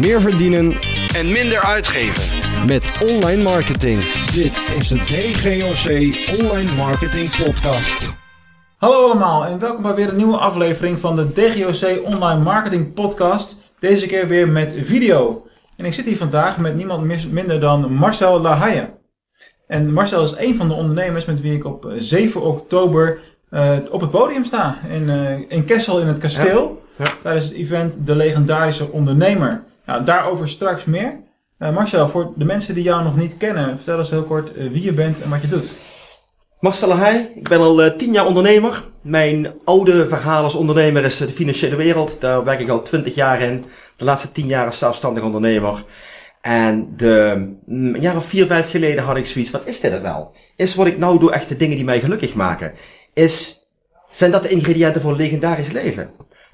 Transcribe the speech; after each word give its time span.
meer 0.00 0.20
verdienen 0.20 0.72
en 1.16 1.32
minder 1.32 1.60
uitgeven. 1.60 2.38
met 2.66 3.06
online 3.10 3.42
marketing. 3.42 4.00
Dit 4.32 4.60
is 4.78 4.88
de 4.88 4.96
DGOC 4.96 5.86
Online 6.40 6.72
Marketing 6.76 7.30
Podcast. 7.44 8.02
Hallo 8.76 9.04
allemaal 9.04 9.44
en 9.44 9.58
welkom 9.58 9.82
bij 9.82 9.94
weer 9.94 10.08
een 10.08 10.16
nieuwe 10.16 10.36
aflevering 10.36 11.00
van 11.00 11.16
de 11.16 11.32
DGOC 11.32 12.04
Online 12.04 12.42
Marketing 12.42 12.94
Podcast. 12.94 13.72
Deze 13.78 14.06
keer 14.06 14.28
weer 14.28 14.48
met 14.48 14.74
video. 14.84 15.46
En 15.76 15.84
ik 15.84 15.94
zit 15.94 16.04
hier 16.04 16.16
vandaag 16.16 16.58
met 16.58 16.76
niemand 16.76 17.30
minder 17.32 17.60
dan 17.60 17.92
Marcel 17.92 18.40
Lahaye. 18.40 18.88
En 19.66 19.92
Marcel 19.92 20.22
is 20.22 20.34
een 20.36 20.56
van 20.56 20.68
de 20.68 20.74
ondernemers 20.74 21.24
met 21.24 21.40
wie 21.40 21.54
ik 21.54 21.64
op 21.64 21.86
eh, 21.86 21.92
7 21.96 22.42
oktober 22.42 23.18
eh, 23.50 23.76
op 23.90 24.00
het 24.00 24.10
podium 24.10 24.44
sta. 24.44 24.78
In, 24.88 25.10
eh, 25.10 25.38
in 25.48 25.64
Kessel 25.64 26.00
in 26.00 26.06
het 26.06 26.18
kasteel. 26.18 26.82
Ja, 26.98 27.04
ja. 27.04 27.12
Tijdens 27.22 27.44
het 27.44 27.54
event 27.54 28.06
De 28.06 28.16
Legendarische 28.16 28.90
Ondernemer. 28.90 29.62
Nou, 29.90 30.04
daarover 30.04 30.48
straks 30.48 30.84
meer. 30.84 31.20
Eh, 31.58 31.74
Marcel, 31.74 32.08
voor 32.08 32.32
de 32.36 32.44
mensen 32.44 32.74
die 32.74 32.82
jou 32.82 33.04
nog 33.04 33.16
niet 33.16 33.36
kennen, 33.36 33.76
vertel 33.76 33.98
eens 33.98 34.10
heel 34.10 34.22
kort 34.22 34.54
eh, 34.54 34.70
wie 34.70 34.82
je 34.82 34.92
bent 34.92 35.20
en 35.20 35.30
wat 35.30 35.40
je 35.40 35.48
doet. 35.48 35.72
Marcel 36.60 36.88
Lahij, 36.88 37.32
ik 37.34 37.48
ben 37.48 37.58
al 37.58 37.82
eh, 37.82 37.96
tien 37.96 38.12
jaar 38.12 38.26
ondernemer. 38.26 38.84
Mijn 39.00 39.52
oude 39.64 40.08
verhaal 40.08 40.44
als 40.44 40.54
ondernemer 40.54 41.04
is 41.04 41.16
de 41.16 41.28
financiële 41.28 41.76
wereld. 41.76 42.20
Daar 42.20 42.44
werk 42.44 42.60
ik 42.60 42.68
al 42.68 42.82
twintig 42.82 43.14
jaar 43.14 43.40
in. 43.40 43.64
De 43.96 44.04
laatste 44.04 44.32
tien 44.32 44.46
jaar 44.46 44.66
als 44.66 44.78
zelfstandig 44.78 45.22
ondernemer. 45.22 45.84
En 46.40 46.92
de, 46.96 47.34
mm, 47.66 47.94
een 47.94 48.00
jaar 48.00 48.16
of 48.16 48.26
vier, 48.26 48.46
vijf 48.46 48.70
geleden 48.70 49.04
had 49.04 49.16
ik 49.16 49.26
zoiets, 49.26 49.50
wat 49.50 49.66
is 49.66 49.80
dit 49.80 50.00
wel? 50.00 50.32
Is 50.56 50.74
wat 50.74 50.86
ik 50.86 50.98
nou 50.98 51.18
doe 51.18 51.32
echt 51.32 51.48
de 51.48 51.56
dingen 51.56 51.76
die 51.76 51.84
mij 51.84 52.00
gelukkig 52.00 52.34
maken? 52.34 52.72
Is, 53.12 53.66
zijn 54.10 54.30
dat 54.30 54.42
de 54.42 54.48
ingrediënten 54.48 55.00
voor 55.00 55.10
een 55.10 55.16
legendarisch 55.16 55.72
leven? 55.72 56.10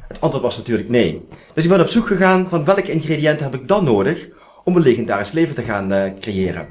Het 0.09 0.21
antwoord 0.21 0.45
was 0.45 0.57
natuurlijk 0.57 0.89
nee. 0.89 1.27
Dus 1.55 1.65
ik 1.65 1.71
ben 1.71 1.81
op 1.81 1.89
zoek 1.89 2.07
gegaan 2.07 2.49
van 2.49 2.65
welke 2.65 2.93
ingrediënten 2.93 3.45
heb 3.45 3.55
ik 3.55 3.69
dan 3.69 3.85
nodig 3.85 4.29
om 4.65 4.77
een 4.77 4.83
legendarisch 4.83 5.33
leven 5.33 5.55
te 5.55 5.63
gaan 5.63 5.93
eh, 5.93 6.13
creëren. 6.21 6.69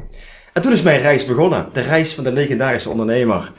En 0.53 0.61
toen 0.61 0.71
is 0.71 0.81
mijn 0.81 1.01
reis 1.01 1.25
begonnen. 1.25 1.69
De 1.73 1.81
reis 1.81 2.13
van 2.13 2.23
de 2.23 2.31
legendarische 2.31 2.89
ondernemer. 2.89 3.51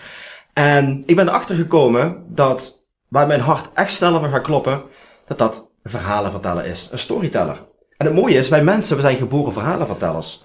En 0.52 1.02
ik 1.06 1.16
ben 1.16 1.28
erachter 1.28 1.56
gekomen 1.56 2.24
dat 2.28 2.82
waar 3.08 3.26
mijn 3.26 3.40
hart 3.40 3.68
echt 3.74 3.92
sneller 3.92 4.20
van 4.20 4.30
gaat 4.30 4.42
kloppen, 4.42 4.82
dat 5.26 5.38
dat 5.38 5.66
verhalen 5.84 6.30
vertellen 6.30 6.64
is. 6.64 6.88
Een 6.92 6.98
storyteller. 6.98 7.64
En 7.96 8.06
het 8.06 8.14
mooie 8.14 8.34
is, 8.34 8.48
wij 8.48 8.62
mensen, 8.62 8.96
we 8.96 9.02
zijn 9.02 9.16
geboren 9.16 9.52
verhalenvertellers. 9.52 10.42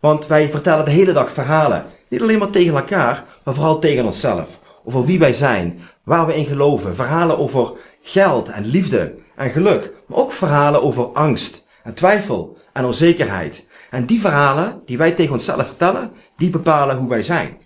Want 0.00 0.26
wij 0.26 0.48
vertellen 0.48 0.84
de 0.84 0.90
hele 0.90 1.12
dag 1.12 1.32
verhalen. 1.32 1.84
Niet 2.08 2.22
alleen 2.22 2.38
maar 2.38 2.50
tegen 2.50 2.74
elkaar, 2.74 3.24
maar 3.42 3.54
vooral 3.54 3.78
tegen 3.78 4.04
onszelf. 4.04 4.48
Over 4.84 5.04
wie 5.04 5.18
wij 5.18 5.32
zijn, 5.32 5.80
waar 6.02 6.26
we 6.26 6.36
in 6.36 6.46
geloven. 6.46 6.94
Verhalen 6.94 7.38
over 7.38 7.72
geld 8.04 8.48
en 8.48 8.66
liefde 8.66 9.14
en 9.36 9.50
geluk. 9.50 9.92
Maar 10.06 10.18
ook 10.18 10.32
verhalen 10.32 10.82
over 10.82 11.04
angst 11.04 11.64
en 11.82 11.94
twijfel 11.94 12.56
en 12.72 12.84
onzekerheid. 12.84 13.66
En 13.90 14.06
die 14.06 14.20
verhalen 14.20 14.82
die 14.84 14.98
wij 14.98 15.12
tegen 15.12 15.32
onszelf 15.32 15.66
vertellen, 15.66 16.12
die 16.36 16.50
bepalen 16.50 16.96
hoe 16.96 17.08
wij 17.08 17.22
zijn. 17.22 17.62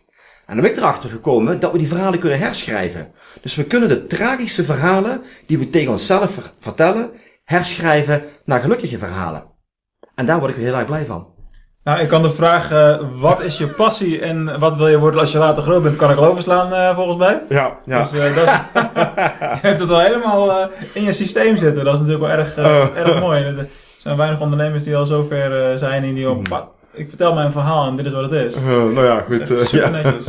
En 0.46 0.54
dan 0.54 0.60
ben 0.60 0.70
ik 0.70 0.76
erachter 0.76 1.10
gekomen 1.10 1.60
dat 1.60 1.72
we 1.72 1.78
die 1.78 1.88
verhalen 1.88 2.18
kunnen 2.18 2.38
herschrijven. 2.38 3.12
Dus 3.40 3.54
we 3.54 3.64
kunnen 3.64 3.88
de 3.88 4.06
tragische 4.06 4.64
verhalen 4.64 5.22
die 5.46 5.58
we 5.58 5.70
tegen 5.70 5.92
onszelf 5.92 6.30
ver- 6.30 6.52
vertellen, 6.60 7.10
herschrijven 7.44 8.22
naar 8.44 8.60
gelukkige 8.60 8.98
verhalen. 8.98 9.44
En 10.14 10.26
daar 10.26 10.38
word 10.38 10.50
ik 10.50 10.56
heel 10.56 10.74
erg 10.74 10.86
blij 10.86 11.04
van. 11.04 11.37
Nou, 11.88 12.00
ik 12.00 12.08
kan 12.08 12.22
de 12.22 12.30
vraag, 12.30 12.70
eh, 12.70 12.96
wat 13.16 13.42
is 13.42 13.58
je 13.58 13.66
passie 13.66 14.20
en 14.20 14.58
wat 14.58 14.76
wil 14.76 14.88
je 14.88 14.98
worden 14.98 15.20
als 15.20 15.32
je 15.32 15.38
later 15.38 15.62
groot 15.62 15.82
bent, 15.82 15.96
kan 15.96 16.10
ik 16.10 16.16
al 16.16 16.24
overslaan 16.24 16.74
eh, 16.74 16.94
volgens 16.94 17.16
mij. 17.16 17.40
Ja, 17.48 17.76
Dus 17.84 18.12
eh, 18.12 18.34
dat 18.34 18.44
is, 18.46 18.50
je 19.62 19.66
hebt 19.68 19.80
het 19.80 19.90
al 19.90 20.00
helemaal 20.00 20.68
in 20.92 21.02
je 21.02 21.12
systeem 21.12 21.56
zitten. 21.56 21.84
Dat 21.84 21.94
is 21.94 22.00
natuurlijk 22.00 22.26
wel 22.26 22.36
erg, 22.38 22.58
Oh. 22.58 22.96
erg 22.96 23.20
mooi. 23.20 23.42
Er 23.44 23.68
zijn 23.98 24.16
weinig 24.16 24.40
ondernemers 24.40 24.82
die 24.82 24.96
al 24.96 25.06
zover 25.06 25.78
zijn 25.78 26.04
en 26.04 26.14
die 26.14 26.26
Mhm. 26.26 26.36
op, 26.36 26.48
"Pa, 26.48 26.68
ik 26.92 27.08
vertel 27.08 27.34
mijn 27.34 27.52
verhaal 27.52 27.86
en 27.86 27.96
dit 27.96 28.06
is 28.06 28.12
wat 28.12 28.30
het 28.30 28.32
is. 28.54 28.62
nou 28.64 29.04
ja, 29.04 29.24
is 29.28 29.38
echt 29.38 29.68
super 29.68 29.90
netjes. 29.90 30.24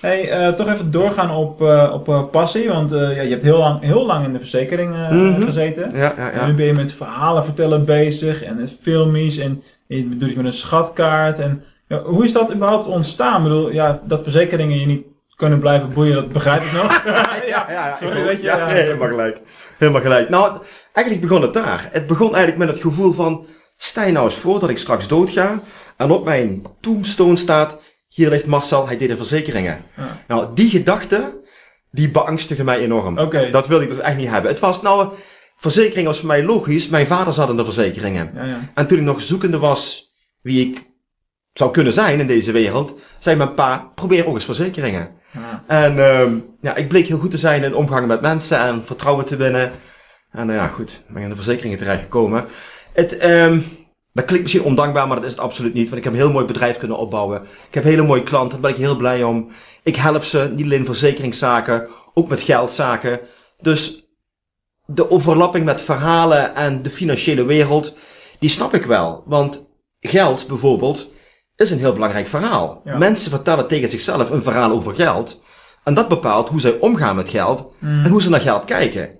Hey, 0.00 0.52
toch 0.52 0.68
even 0.68 0.90
doorgaan 0.90 1.30
op, 1.30 1.60
op 1.92 2.28
passie, 2.30 2.68
want 2.68 2.90
ja, 2.90 2.96
je 3.10 3.30
hebt 3.30 3.42
heel 3.42 3.58
lang, 3.58 3.80
heel 3.80 4.06
lang 4.06 4.24
in 4.24 4.32
de 4.32 4.38
verzekering 4.38 4.94
Mhm. 5.10 5.42
gezeten. 5.42 5.90
Ja, 5.94 6.12
ja, 6.16 6.30
En 6.30 6.40
nu 6.44 6.48
ja. 6.50 6.54
ben 6.56 6.66
je 6.66 6.72
met 6.72 6.92
verhalen 6.92 7.44
vertellen 7.44 7.84
bezig 7.84 8.42
en 8.42 8.58
het 8.58 8.78
filmies 8.82 9.36
en 9.38 9.62
je 9.86 10.08
doet 10.08 10.28
het 10.28 10.36
met 10.36 10.44
een 10.44 10.52
schatkaart. 10.52 11.38
En, 11.38 11.64
ja, 11.88 12.02
hoe 12.02 12.24
is 12.24 12.32
dat 12.32 12.52
überhaupt 12.52 12.86
ontstaan? 12.86 13.36
Ik 13.36 13.42
bedoel, 13.42 13.72
ja, 13.72 14.00
dat 14.04 14.22
verzekeringen 14.22 14.80
je 14.80 14.86
niet 14.86 15.06
kunnen 15.36 15.58
blijven 15.58 15.92
boeien, 15.92 16.14
dat 16.14 16.32
begrijp 16.32 16.62
ik 16.62 16.72
nog. 16.72 17.02
Ja, 17.04 17.36
ja, 17.46 17.70
ja. 17.70 17.96
Sorry, 17.96 18.18
ik 18.18 18.24
weet 18.24 18.36
je, 18.36 18.42
Ja, 18.42 18.56
ja. 18.58 18.66
nee, 18.66 18.82
helemaal 18.82 19.08
gelijk. 19.08 19.40
Helemaal 19.78 20.00
gelijk. 20.00 20.28
Nou, 20.28 20.62
eigenlijk 20.92 21.26
begon 21.26 21.42
het 21.42 21.52
daar. 21.52 21.88
Het 21.92 22.06
begon 22.06 22.34
eigenlijk 22.34 22.58
met 22.58 22.68
het 22.68 22.80
gevoel 22.80 23.12
van, 23.12 23.46
stel 23.76 24.06
je 24.06 24.12
nou 24.12 24.24
eens 24.24 24.34
voor 24.34 24.60
dat 24.60 24.70
ik 24.70 24.78
straks 24.78 25.08
doodga 25.08 25.60
en 25.96 26.10
op 26.10 26.24
mijn 26.24 26.62
tombstone 26.80 27.36
staat, 27.36 27.76
hier 28.08 28.30
ligt 28.30 28.46
Marcel, 28.46 28.86
hij 28.86 28.96
deed 28.96 29.08
de 29.08 29.16
verzekeringen. 29.16 29.84
Ja. 29.96 30.16
Nou, 30.28 30.54
die 30.54 30.70
gedachte, 30.70 31.42
die 31.90 32.10
beangstigde 32.10 32.64
mij 32.64 32.78
enorm. 32.78 33.14
Dat 33.50 33.66
wilde 33.66 33.84
ik 33.84 33.90
dus 33.90 33.98
echt 33.98 34.16
niet 34.16 34.28
hebben. 34.28 34.50
Het 34.50 34.60
was 34.60 34.82
nou, 34.82 35.12
verzekering 35.56 36.06
was 36.06 36.18
voor 36.18 36.26
mij 36.26 36.44
logisch. 36.44 36.88
Mijn 36.88 37.06
vader 37.06 37.32
zat 37.32 37.48
in 37.48 37.56
de 37.56 37.64
verzekeringen. 37.64 38.30
Ja, 38.34 38.44
ja. 38.44 38.58
En 38.74 38.86
toen 38.86 38.98
ik 38.98 39.04
nog 39.04 39.22
zoekende 39.22 39.58
was 39.58 40.12
wie 40.40 40.68
ik 40.68 40.86
zou 41.52 41.70
kunnen 41.70 41.92
zijn 41.92 42.20
in 42.20 42.26
deze 42.26 42.52
wereld, 42.52 43.00
zei 43.18 43.36
mijn 43.36 43.54
pa, 43.54 43.90
probeer 43.94 44.26
ook 44.26 44.34
eens 44.34 44.44
verzekeringen. 44.44 45.08
Ja. 45.30 45.64
En 45.66 45.98
ehm 45.98 46.38
ja, 46.60 46.74
ik 46.74 46.88
bleek 46.88 47.06
heel 47.06 47.18
goed 47.18 47.30
te 47.30 47.38
zijn 47.38 47.62
in 47.62 47.74
omgang 47.74 48.06
met 48.06 48.20
mensen 48.20 48.58
en 48.58 48.84
vertrouwen 48.84 49.24
te 49.24 49.36
winnen. 49.36 49.72
En 50.30 50.46
nou 50.46 50.58
ja, 50.58 50.66
goed, 50.66 51.02
ben 51.06 51.16
ik 51.16 51.22
in 51.22 51.28
de 51.28 51.34
verzekeringen 51.34 51.78
terechtgekomen. 51.78 52.44
Het, 52.92 53.16
ehm 53.16 53.58
dat 54.14 54.24
klinkt 54.24 54.42
misschien 54.42 54.64
ondankbaar, 54.64 55.06
maar 55.06 55.16
dat 55.16 55.24
is 55.24 55.30
het 55.30 55.40
absoluut 55.40 55.74
niet. 55.74 55.84
Want 55.84 55.96
ik 55.96 56.04
heb 56.04 56.12
een 56.12 56.18
heel 56.18 56.32
mooi 56.32 56.46
bedrijf 56.46 56.78
kunnen 56.78 56.96
opbouwen. 56.96 57.42
Ik 57.42 57.74
heb 57.74 57.84
hele 57.84 58.02
mooie 58.02 58.22
klanten, 58.22 58.50
daar 58.50 58.60
ben 58.60 58.80
ik 58.80 58.86
heel 58.86 58.96
blij 58.96 59.22
om. 59.22 59.48
Ik 59.82 59.96
help 59.96 60.24
ze, 60.24 60.50
niet 60.54 60.64
alleen 60.64 60.78
in 60.78 60.84
verzekeringszaken, 60.84 61.88
ook 62.14 62.28
met 62.28 62.40
geldzaken. 62.40 63.20
Dus 63.60 64.03
de 64.86 65.10
overlapping 65.10 65.64
met 65.64 65.82
verhalen 65.82 66.54
en 66.54 66.82
de 66.82 66.90
financiële 66.90 67.44
wereld, 67.44 67.92
die 68.38 68.50
snap 68.50 68.74
ik 68.74 68.84
wel. 68.84 69.22
Want 69.26 69.64
geld 70.00 70.46
bijvoorbeeld 70.46 71.08
is 71.56 71.70
een 71.70 71.78
heel 71.78 71.92
belangrijk 71.92 72.28
verhaal. 72.28 72.80
Ja. 72.84 72.98
Mensen 72.98 73.30
vertellen 73.30 73.66
tegen 73.66 73.88
zichzelf 73.88 74.30
een 74.30 74.42
verhaal 74.42 74.70
over 74.70 74.94
geld. 74.94 75.40
En 75.84 75.94
dat 75.94 76.08
bepaalt 76.08 76.48
hoe 76.48 76.60
zij 76.60 76.78
omgaan 76.78 77.16
met 77.16 77.28
geld 77.28 77.72
Mm. 77.78 78.04
en 78.04 78.10
hoe 78.10 78.22
ze 78.22 78.30
naar 78.30 78.40
geld 78.40 78.64
kijken. 78.64 79.18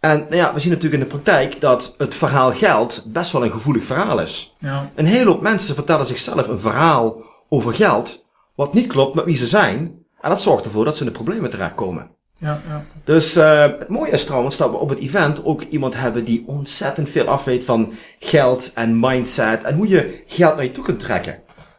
En 0.00 0.18
nou 0.18 0.34
ja, 0.34 0.54
we 0.54 0.60
zien 0.60 0.72
natuurlijk 0.72 1.02
in 1.02 1.08
de 1.08 1.14
praktijk 1.14 1.60
dat 1.60 1.94
het 1.98 2.14
verhaal 2.14 2.52
geld 2.52 3.02
best 3.06 3.32
wel 3.32 3.44
een 3.44 3.50
gevoelig 3.50 3.84
verhaal 3.84 4.20
is. 4.20 4.54
Ja. 4.58 4.90
Een 4.94 5.06
hele 5.06 5.30
hoop 5.30 5.40
mensen 5.42 5.74
vertellen 5.74 6.06
zichzelf 6.06 6.48
een 6.48 6.60
verhaal 6.60 7.22
over 7.48 7.74
geld, 7.74 8.24
wat 8.54 8.74
niet 8.74 8.86
klopt 8.86 9.14
met 9.14 9.24
wie 9.24 9.36
ze 9.36 9.46
zijn. 9.46 10.04
En 10.20 10.30
dat 10.30 10.42
zorgt 10.42 10.64
ervoor 10.64 10.84
dat 10.84 10.96
ze 10.96 11.04
in 11.04 11.08
de 11.08 11.16
problemen 11.16 11.50
terechtkomen. 11.50 12.10
Ja, 12.40 12.60
ja. 12.68 12.82
Dus 13.04 13.36
eh, 13.36 13.60
het 13.60 13.88
mooie 13.88 14.10
is 14.10 14.24
trouwens 14.24 14.56
dat 14.56 14.70
we 14.70 14.76
op 14.76 14.88
het 14.88 14.98
event 14.98 15.44
ook 15.44 15.62
iemand 15.62 15.94
hebben 15.96 16.24
die 16.24 16.44
ontzettend 16.46 17.10
veel 17.10 17.26
afweet 17.26 17.64
van 17.64 17.92
geld 18.18 18.72
en 18.74 19.00
mindset 19.00 19.64
en 19.64 19.74
hoe 19.74 19.88
je 19.88 20.22
geld 20.26 20.54
naar 20.54 20.64
je 20.64 20.70
toe 20.70 20.84
kunt 20.84 21.00
trekken. 21.00 21.38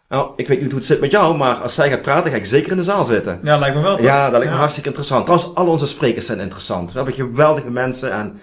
Nou, 0.09 0.31
ik 0.35 0.47
weet 0.47 0.57
niet 0.61 0.67
hoe 0.69 0.77
het 0.79 0.87
zit 0.87 0.99
met 0.99 1.11
jou, 1.11 1.37
maar 1.37 1.55
als 1.55 1.73
zij 1.73 1.89
gaat 1.89 2.01
praten, 2.01 2.31
ga 2.31 2.37
ik 2.37 2.45
zeker 2.45 2.71
in 2.71 2.77
de 2.77 2.83
zaal 2.83 3.03
zitten. 3.05 3.39
ja, 3.43 3.57
lijkt 3.57 3.75
me 3.75 3.81
wel. 3.81 3.95
toch? 3.95 4.05
Ja, 4.05 4.21
dat 4.23 4.31
lijkt 4.31 4.45
me 4.45 4.51
Ja. 4.51 4.57
hartstikke 4.59 4.89
interessant. 4.89 5.25
Trouwens, 5.25 5.55
al 5.55 5.67
onze 5.67 5.87
sprekers 5.87 6.25
zijn 6.25 6.39
interessant. 6.39 6.91
We 6.91 6.95
hebben 6.97 7.15
geweldige 7.15 7.69
mensen 7.69 8.11
en 8.13 8.39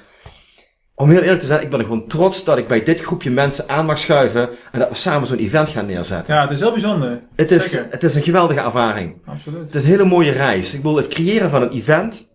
om 0.98 1.10
heel 1.10 1.20
eerlijk 1.20 1.40
te 1.40 1.46
zijn, 1.46 1.62
ik 1.62 1.70
ben 1.70 1.80
gewoon 1.80 2.06
trots 2.06 2.44
dat 2.44 2.58
ik 2.58 2.68
bij 2.68 2.82
dit 2.82 3.00
groepje 3.00 3.30
mensen 3.30 3.68
aan 3.68 3.86
mag 3.86 3.98
schuiven 3.98 4.48
en 4.72 4.78
dat 4.78 4.88
we 4.88 4.94
samen 4.94 5.26
zo'n 5.28 5.38
event 5.38 5.68
gaan 5.68 5.86
neerzetten. 5.86 6.34
Ja, 6.34 6.40
het 6.42 6.50
is 6.50 6.60
heel 6.60 6.70
bijzonder. 6.72 7.22
het, 7.36 7.50
is, 7.50 7.70
Zeker. 7.70 7.86
het 7.90 8.04
is 8.04 8.14
een 8.14 8.22
geweldige 8.22 8.60
ervaring. 8.60 9.16
Absoluut. 9.26 9.60
Het 9.66 9.74
is 9.74 9.82
een 9.82 9.88
hele 9.90 10.04
mooie 10.04 10.30
reis. 10.30 10.74
Ik 10.74 10.82
bedoel, 10.82 10.96
het 10.96 11.08
creëren 11.08 11.50
van 11.50 11.62
een 11.62 11.70
event. 11.70 12.28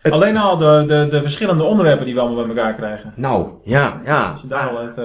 Het- 0.00 0.12
Alleen 0.12 0.36
al 0.36 0.56
de, 0.56 0.84
de, 0.86 1.06
de 1.10 1.22
verschillende 1.22 1.62
onderwerpen 1.62 2.04
die 2.04 2.14
we 2.14 2.20
allemaal 2.20 2.46
bij 2.46 2.56
elkaar 2.56 2.74
krijgen. 2.74 3.12
Nou, 3.16 3.48
ja, 3.64 4.00
ja. 4.04 4.34
Je 4.42 4.48
daar 4.48 4.68
al 4.68 4.78
uit, 4.78 4.98
eh, 4.98 5.04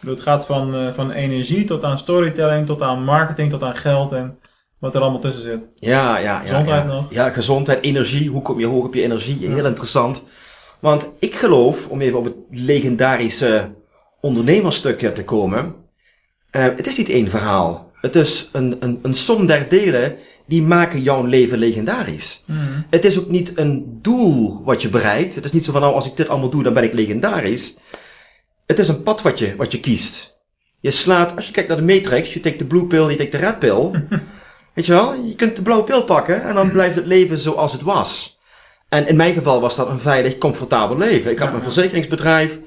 bedoel, 0.00 0.14
het 0.14 0.22
gaat 0.22 0.46
van, 0.46 0.74
eh, 0.74 0.92
van 0.92 1.10
energie 1.10 1.64
tot 1.64 1.84
aan 1.84 1.98
storytelling, 1.98 2.66
tot 2.66 2.82
aan 2.82 3.04
marketing, 3.04 3.50
tot 3.50 3.62
aan 3.62 3.76
geld 3.76 4.12
en 4.12 4.38
wat 4.78 4.94
er 4.94 5.00
allemaal 5.00 5.20
tussen 5.20 5.42
zit. 5.42 5.70
Ja, 5.74 6.16
ja, 6.18 6.22
ja. 6.22 6.38
Gezondheid 6.38 6.88
ja. 6.88 6.92
nog. 6.94 7.06
Ja, 7.10 7.30
gezondheid, 7.30 7.82
energie. 7.82 8.30
Hoe 8.30 8.42
kom 8.42 8.58
je 8.58 8.66
hoog 8.66 8.84
op 8.84 8.94
je 8.94 9.02
energie? 9.02 9.48
Heel 9.48 9.66
interessant. 9.66 10.24
Want 10.82 11.10
ik 11.18 11.34
geloof, 11.34 11.86
om 11.88 12.00
even 12.00 12.18
op 12.18 12.24
het 12.24 12.34
legendarische 12.50 13.70
ondernemerstukje 14.20 15.12
te 15.12 15.24
komen. 15.24 15.74
eh, 16.50 16.62
het 16.62 16.86
is 16.86 16.96
niet 16.96 17.08
één 17.08 17.28
verhaal. 17.28 17.90
Het 18.00 18.16
is 18.16 18.48
een, 18.52 18.76
een, 18.80 18.98
een 19.02 19.14
som 19.14 19.46
der 19.46 19.68
delen 19.68 20.16
die 20.46 20.62
maken 20.62 21.02
jouw 21.02 21.24
leven 21.24 21.58
legendarisch. 21.58 22.42
Mm. 22.44 22.86
Het 22.90 23.04
is 23.04 23.18
ook 23.18 23.28
niet 23.28 23.58
een 23.58 23.98
doel 24.00 24.62
wat 24.64 24.82
je 24.82 24.88
bereikt. 24.88 25.34
Het 25.34 25.44
is 25.44 25.52
niet 25.52 25.64
zo 25.64 25.72
van 25.72 25.80
nou, 25.80 25.94
als 25.94 26.06
ik 26.06 26.16
dit 26.16 26.28
allemaal 26.28 26.50
doe, 26.50 26.62
dan 26.62 26.74
ben 26.74 26.84
ik 26.84 26.92
legendarisch. 26.92 27.76
Het 28.66 28.78
is 28.78 28.88
een 28.88 29.02
pad 29.02 29.22
wat 29.22 29.38
je, 29.38 29.56
wat 29.56 29.72
je 29.72 29.80
kiest. 29.80 30.38
Je 30.80 30.90
slaat, 30.90 31.36
als 31.36 31.46
je 31.46 31.52
kijkt 31.52 31.68
naar 31.68 31.78
de 31.78 31.94
matrix, 31.94 32.32
je 32.32 32.40
take 32.40 32.56
de 32.56 32.64
blue 32.64 32.84
pill, 32.84 33.10
je 33.10 33.16
take 33.16 33.30
de 33.30 33.36
red 33.36 33.58
pill. 33.58 33.90
Weet 34.74 34.86
je 34.86 34.92
wel, 34.92 35.14
je 35.14 35.34
kunt 35.34 35.56
de 35.56 35.62
blauwe 35.62 35.84
pil 35.84 36.04
pakken 36.04 36.42
en 36.42 36.54
dan 36.54 36.70
blijft 36.70 36.96
het 36.96 37.06
leven 37.06 37.38
zoals 37.38 37.72
het 37.72 37.82
was. 37.82 38.31
En 38.92 39.06
in 39.06 39.16
mijn 39.16 39.34
geval 39.34 39.60
was 39.60 39.76
dat 39.76 39.88
een 39.88 39.98
veilig, 39.98 40.38
comfortabel 40.38 40.96
leven. 40.98 41.30
Ik 41.30 41.38
had 41.38 41.48
mijn 41.48 41.58
ja. 41.58 41.70
verzekeringsbedrijf. 41.70 42.58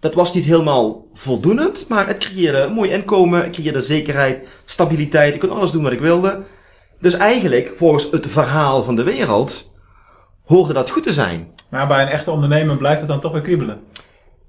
Dat 0.00 0.14
was 0.14 0.34
niet 0.34 0.44
helemaal 0.44 1.06
voldoend, 1.14 1.88
maar 1.88 2.06
het 2.06 2.18
creëerde 2.18 2.58
een 2.58 2.72
mooi 2.72 2.90
inkomen, 2.90 3.42
het 3.42 3.54
creëerde 3.54 3.80
zekerheid, 3.80 4.48
stabiliteit, 4.64 5.34
ik 5.34 5.40
kon 5.40 5.50
alles 5.50 5.70
doen 5.70 5.82
wat 5.82 5.92
ik 5.92 6.00
wilde. 6.00 6.42
Dus 7.00 7.14
eigenlijk, 7.14 7.72
volgens 7.76 8.10
het 8.10 8.26
verhaal 8.28 8.82
van 8.82 8.96
de 8.96 9.02
wereld, 9.02 9.70
hoorde 10.44 10.72
dat 10.72 10.90
goed 10.90 11.02
te 11.02 11.12
zijn. 11.12 11.48
Maar 11.68 11.86
bij 11.86 12.02
een 12.02 12.08
echte 12.08 12.30
ondernemer 12.30 12.76
blijft 12.76 13.00
het 13.00 13.08
dan 13.08 13.20
toch 13.20 13.32
weer 13.32 13.42
kriebelen. 13.42 13.80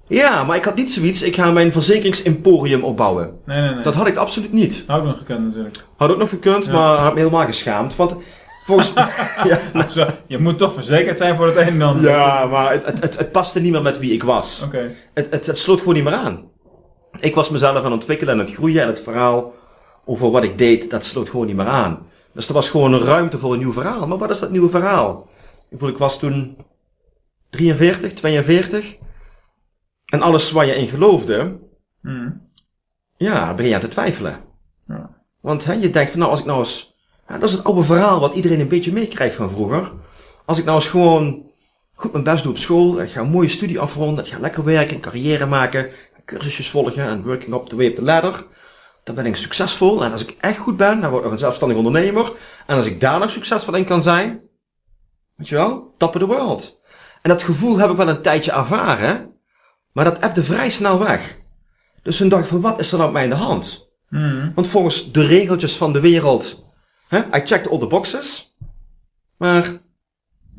Ja, 0.06 0.44
maar 0.44 0.56
ik 0.56 0.64
had 0.64 0.76
niet 0.76 0.92
zoiets, 0.92 1.22
ik 1.22 1.36
ga 1.36 1.50
mijn 1.50 1.72
verzekeringsemporium 1.72 2.84
opbouwen. 2.84 3.38
Nee, 3.44 3.60
nee, 3.60 3.74
nee. 3.74 3.82
Dat 3.82 3.94
had 3.94 4.06
ik 4.06 4.16
absoluut 4.16 4.52
niet. 4.52 4.84
had 4.86 5.00
ook 5.00 5.06
nog 5.06 5.18
gekund 5.18 5.44
natuurlijk. 5.44 5.76
Had 5.96 6.10
ook 6.10 6.18
nog 6.18 6.28
gekund, 6.28 6.66
Ja. 6.66 6.72
maar 6.72 6.96
had 6.96 7.12
me 7.12 7.18
helemaal 7.18 7.46
geschaamd. 7.46 7.96
Want 7.96 8.16
volgens 8.66 8.92
ja, 9.50 9.60
nou, 9.72 10.10
je 10.26 10.38
moet 10.38 10.58
toch 10.58 10.74
verzekerd 10.74 11.18
zijn 11.18 11.36
voor 11.36 11.46
het 11.46 11.56
een 11.56 11.66
en 11.66 11.82
ander. 11.82 12.10
ja, 12.10 12.46
maar 12.46 12.72
het, 12.72 12.84
het, 12.84 13.00
het, 13.00 13.18
het 13.18 13.32
paste 13.32 13.60
niet 13.60 13.72
meer 13.72 13.82
met 13.82 13.98
wie 13.98 14.12
ik 14.12 14.22
was. 14.22 14.62
Oké. 14.64 14.90
Het, 15.14 15.30
het, 15.30 15.46
het 15.46 15.58
sloot 15.58 15.78
gewoon 15.78 15.94
niet 15.94 16.04
meer 16.04 16.12
aan. 16.12 16.50
Ik 17.20 17.34
was 17.34 17.50
mezelf 17.50 17.76
aan 17.76 17.84
het 17.84 17.92
ontwikkelen 17.92 18.34
en 18.34 18.40
het 18.40 18.52
groeien 18.54 18.82
en 18.82 18.88
het 18.88 19.00
verhaal 19.00 19.52
over 20.04 20.30
wat 20.30 20.42
ik 20.42 20.58
deed, 20.58 20.90
dat 20.90 21.04
sloot 21.04 21.30
gewoon 21.30 21.46
niet 21.46 21.56
meer 21.56 21.66
aan. 21.66 22.06
Dus 22.32 22.48
er 22.48 22.54
was 22.54 22.68
gewoon 22.68 22.92
een 22.92 23.04
ruimte 23.04 23.38
voor 23.38 23.52
een 23.52 23.58
nieuw 23.58 23.72
verhaal. 23.72 24.06
Maar 24.06 24.18
wat 24.18 24.30
is 24.30 24.38
dat 24.38 24.50
nieuwe 24.50 24.70
verhaal? 24.70 25.28
Ik 25.70 25.78
bedoel, 25.78 25.88
ik 25.88 25.98
was 25.98 26.18
toen 26.18 26.56
43, 27.50 28.12
42. 28.12 28.96
En 30.06 30.22
alles 30.22 30.50
waar 30.50 30.66
je 30.66 30.74
in 30.74 30.88
geloofde, 30.88 31.58
Mhm. 32.00 32.30
ja, 33.16 33.54
begin 33.54 33.68
je 33.68 33.74
aan 33.74 33.80
te 33.80 33.88
twijfelen. 33.88 34.36
Ja. 34.88 35.10
Want 35.40 35.64
hè, 35.64 35.72
je 35.72 35.90
denkt 35.90 36.10
van 36.10 36.18
nou, 36.20 36.30
als 36.30 36.40
ik 36.40 36.46
nou 36.46 36.58
eens... 36.58 36.95
Ja, 37.28 37.38
dat 37.38 37.48
is 37.48 37.52
het 37.52 37.64
oude 37.64 37.82
verhaal 37.82 38.20
wat 38.20 38.34
iedereen 38.34 38.60
een 38.60 38.68
beetje 38.68 38.92
meekrijgt 38.92 39.36
van 39.36 39.50
vroeger. 39.50 39.92
Als 40.44 40.58
ik 40.58 40.64
nou 40.64 40.76
eens 40.76 40.88
gewoon 40.88 41.50
goed 41.94 42.12
mijn 42.12 42.24
best 42.24 42.42
doe 42.42 42.52
op 42.52 42.58
school, 42.58 43.00
ik 43.00 43.10
ga 43.10 43.20
een 43.20 43.30
mooie 43.30 43.48
studie 43.48 43.80
afronden, 43.80 44.24
ik 44.24 44.32
ga 44.32 44.38
lekker 44.38 44.64
werken, 44.64 44.94
een 44.94 45.00
carrière 45.00 45.46
maken, 45.46 45.90
cursusjes 46.24 46.70
volgen 46.70 47.04
en 47.04 47.24
working 47.24 47.54
up 47.54 47.66
the 47.66 47.76
way 47.76 47.86
up 47.86 47.94
the 47.94 48.02
ladder. 48.02 48.44
Dan 49.04 49.14
ben 49.14 49.26
ik 49.26 49.36
succesvol 49.36 50.04
en 50.04 50.12
als 50.12 50.22
ik 50.22 50.36
echt 50.40 50.58
goed 50.58 50.76
ben, 50.76 51.00
dan 51.00 51.10
word 51.10 51.24
ik 51.24 51.30
een 51.30 51.38
zelfstandig 51.38 51.76
ondernemer. 51.76 52.32
En 52.66 52.76
als 52.76 52.86
ik 52.86 53.00
daar 53.00 53.18
nog 53.18 53.30
succesvol 53.30 53.74
in 53.74 53.84
kan 53.84 54.02
zijn, 54.02 54.40
weet 55.36 55.48
je 55.48 55.54
wel, 55.54 55.94
top 55.96 56.14
of 56.14 56.20
the 56.20 56.26
world. 56.26 56.80
En 57.22 57.30
dat 57.30 57.42
gevoel 57.42 57.78
heb 57.78 57.90
ik 57.90 57.96
wel 57.96 58.08
een 58.08 58.22
tijdje 58.22 58.52
ervaren, 58.52 59.32
maar 59.92 60.04
dat 60.04 60.18
ebde 60.18 60.42
vrij 60.42 60.70
snel 60.70 60.98
weg. 60.98 61.36
Dus 62.02 62.16
toen 62.16 62.28
dacht 62.28 62.42
ik 62.42 62.48
van 62.48 62.60
wat 62.60 62.80
is 62.80 62.92
er 62.92 62.98
nou 62.98 63.12
met 63.12 63.12
mij 63.12 63.24
in 63.24 63.38
de 63.38 63.44
hand? 63.44 63.90
Mhm. 64.08 64.50
Want 64.54 64.66
volgens 64.66 65.12
de 65.12 65.26
regeltjes 65.26 65.76
van 65.76 65.92
de 65.92 66.00
wereld, 66.00 66.65
hè, 67.08 67.18
I 67.18 67.40
checked 67.44 67.68
all 67.70 67.78
the 67.78 67.86
boxes. 67.86 68.54
Maar, 69.36 69.64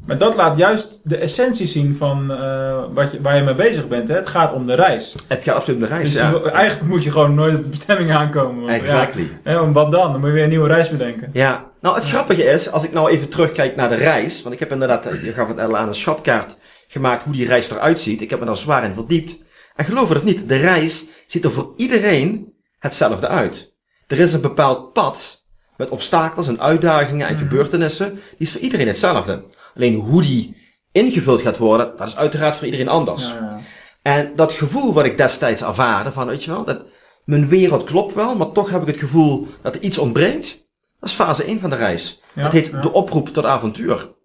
Maar 0.05 0.17
dat 0.17 0.35
laat 0.35 0.57
juist 0.57 1.01
de 1.03 1.17
essentie 1.17 1.67
zien 1.67 1.95
van 1.95 2.31
eh, 2.31 2.83
wat 2.93 3.11
je, 3.11 3.21
waar 3.21 3.35
je 3.35 3.43
mee 3.43 3.55
bezig 3.55 3.87
bent. 3.87 4.07
Hè? 4.07 4.15
Het 4.15 4.27
gaat 4.27 4.53
om 4.53 4.65
de 4.67 4.73
reis. 4.73 5.15
het 5.27 5.43
gaat 5.43 5.55
absoluut 5.55 5.81
om 5.81 5.87
de 5.87 5.93
reis, 5.93 6.11
Dus 6.11 6.21
ja. 6.21 6.29
je 6.29 6.39
wil- 6.41 6.49
eigenlijk 6.51 6.89
moet 6.89 7.03
je 7.03 7.11
gewoon 7.11 7.33
nooit 7.35 7.55
op 7.55 7.63
de 7.63 7.69
bestemming 7.69 8.11
aankomen. 8.11 8.59
want, 8.65 8.81
Exactly. 8.81 9.29
Ja, 9.43 9.59
want 9.59 9.73
wat 9.73 9.91
dan? 9.91 10.11
Dan 10.11 10.19
moet 10.19 10.29
je 10.29 10.33
weer 10.35 10.43
een 10.43 10.49
nieuwe 10.49 10.67
reis 10.67 10.89
bedenken. 10.89 11.29
Ja, 11.33 11.71
nou 11.81 11.95
het 11.95 12.03
Ja. 12.03 12.09
grappige 12.09 12.43
is, 12.43 12.71
als 12.71 12.83
ik 12.83 12.91
nou 12.93 13.09
even 13.09 13.29
terugkijk 13.29 13.75
naar 13.75 13.89
de 13.89 13.95
reis, 13.95 14.41
want 14.41 14.53
ik 14.53 14.59
heb 14.59 14.71
inderdaad, 14.71 15.05
eh, 15.05 15.23
je 15.23 15.33
gaf 15.33 15.47
het 15.47 15.59
al 15.59 15.77
aan, 15.77 15.87
een 15.87 15.93
schatkaart 15.95 16.57
gemaakt 16.87 17.23
hoe 17.23 17.33
die 17.33 17.47
reis 17.47 17.69
eruit 17.69 17.99
ziet. 17.99 18.21
Ik 18.21 18.29
heb 18.29 18.39
me 18.39 18.45
daar 18.45 18.57
zwaar 18.57 18.83
in 18.83 18.93
verdiept. 18.93 19.41
En 19.75 19.85
geloof 19.85 20.09
het 20.09 20.17
of 20.17 20.23
niet, 20.23 20.47
de 20.49 20.57
reis 20.57 21.05
ziet 21.27 21.43
er 21.45 21.51
voor 21.51 21.73
iedereen 21.75 22.53
hetzelfde 22.79 23.27
uit. 23.27 23.73
Er 24.07 24.19
is 24.19 24.33
een 24.33 24.41
bepaald 24.41 24.93
pad 24.93 25.36
met 25.77 25.89
obstakels 25.89 26.47
en 26.47 26.59
uitdagingen 26.61 27.27
en 27.27 27.33
Mhm. 27.33 27.41
gebeurtenissen, 27.43 28.13
die 28.13 28.21
is 28.37 28.51
voor 28.51 28.61
iedereen 28.61 28.87
hetzelfde. 28.87 29.43
Alleen 29.75 29.95
hoe 29.95 30.21
die 30.21 30.55
ingevuld 30.91 31.41
gaat 31.41 31.57
worden, 31.57 31.93
dat 31.97 32.07
is 32.07 32.15
uiteraard 32.15 32.55
voor 32.55 32.65
iedereen 32.65 32.87
anders. 32.89 33.27
Ja, 33.27 33.33
ja. 33.33 33.59
En 34.01 34.31
dat 34.35 34.53
gevoel 34.53 34.93
wat 34.93 35.05
ik 35.05 35.17
destijds 35.17 35.61
ervaarde, 35.61 36.11
van 36.11 36.27
weet 36.27 36.43
je 36.43 36.51
wel, 36.51 36.63
dat 36.63 36.85
mijn 37.25 37.47
wereld 37.47 37.83
klopt 37.83 38.13
wel, 38.13 38.35
maar 38.35 38.51
toch 38.51 38.69
heb 38.69 38.81
ik 38.81 38.87
het 38.87 38.97
gevoel 38.97 39.47
dat 39.61 39.75
er 39.75 39.81
iets 39.81 39.97
ontbreekt. 39.97 40.65
Dat 40.99 41.09
is 41.09 41.15
fase 41.15 41.47
1 41.47 41.59
van 41.59 41.69
de 41.69 41.75
reis. 41.75 42.21
Ja, 42.33 42.43
dat 42.43 42.51
heet 42.51 42.81
de 42.81 42.91
oproep 42.93 43.29
tot 43.29 43.45
avontuur. 43.45 44.15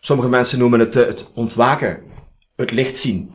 Sommige 0.00 0.28
mensen 0.28 0.58
noemen 0.58 0.80
het 0.80 0.96
eh, 0.96 1.06
het 1.06 1.24
ontwaken, 1.34 2.02
het 2.56 2.70
licht 2.70 2.98
zien. 2.98 3.34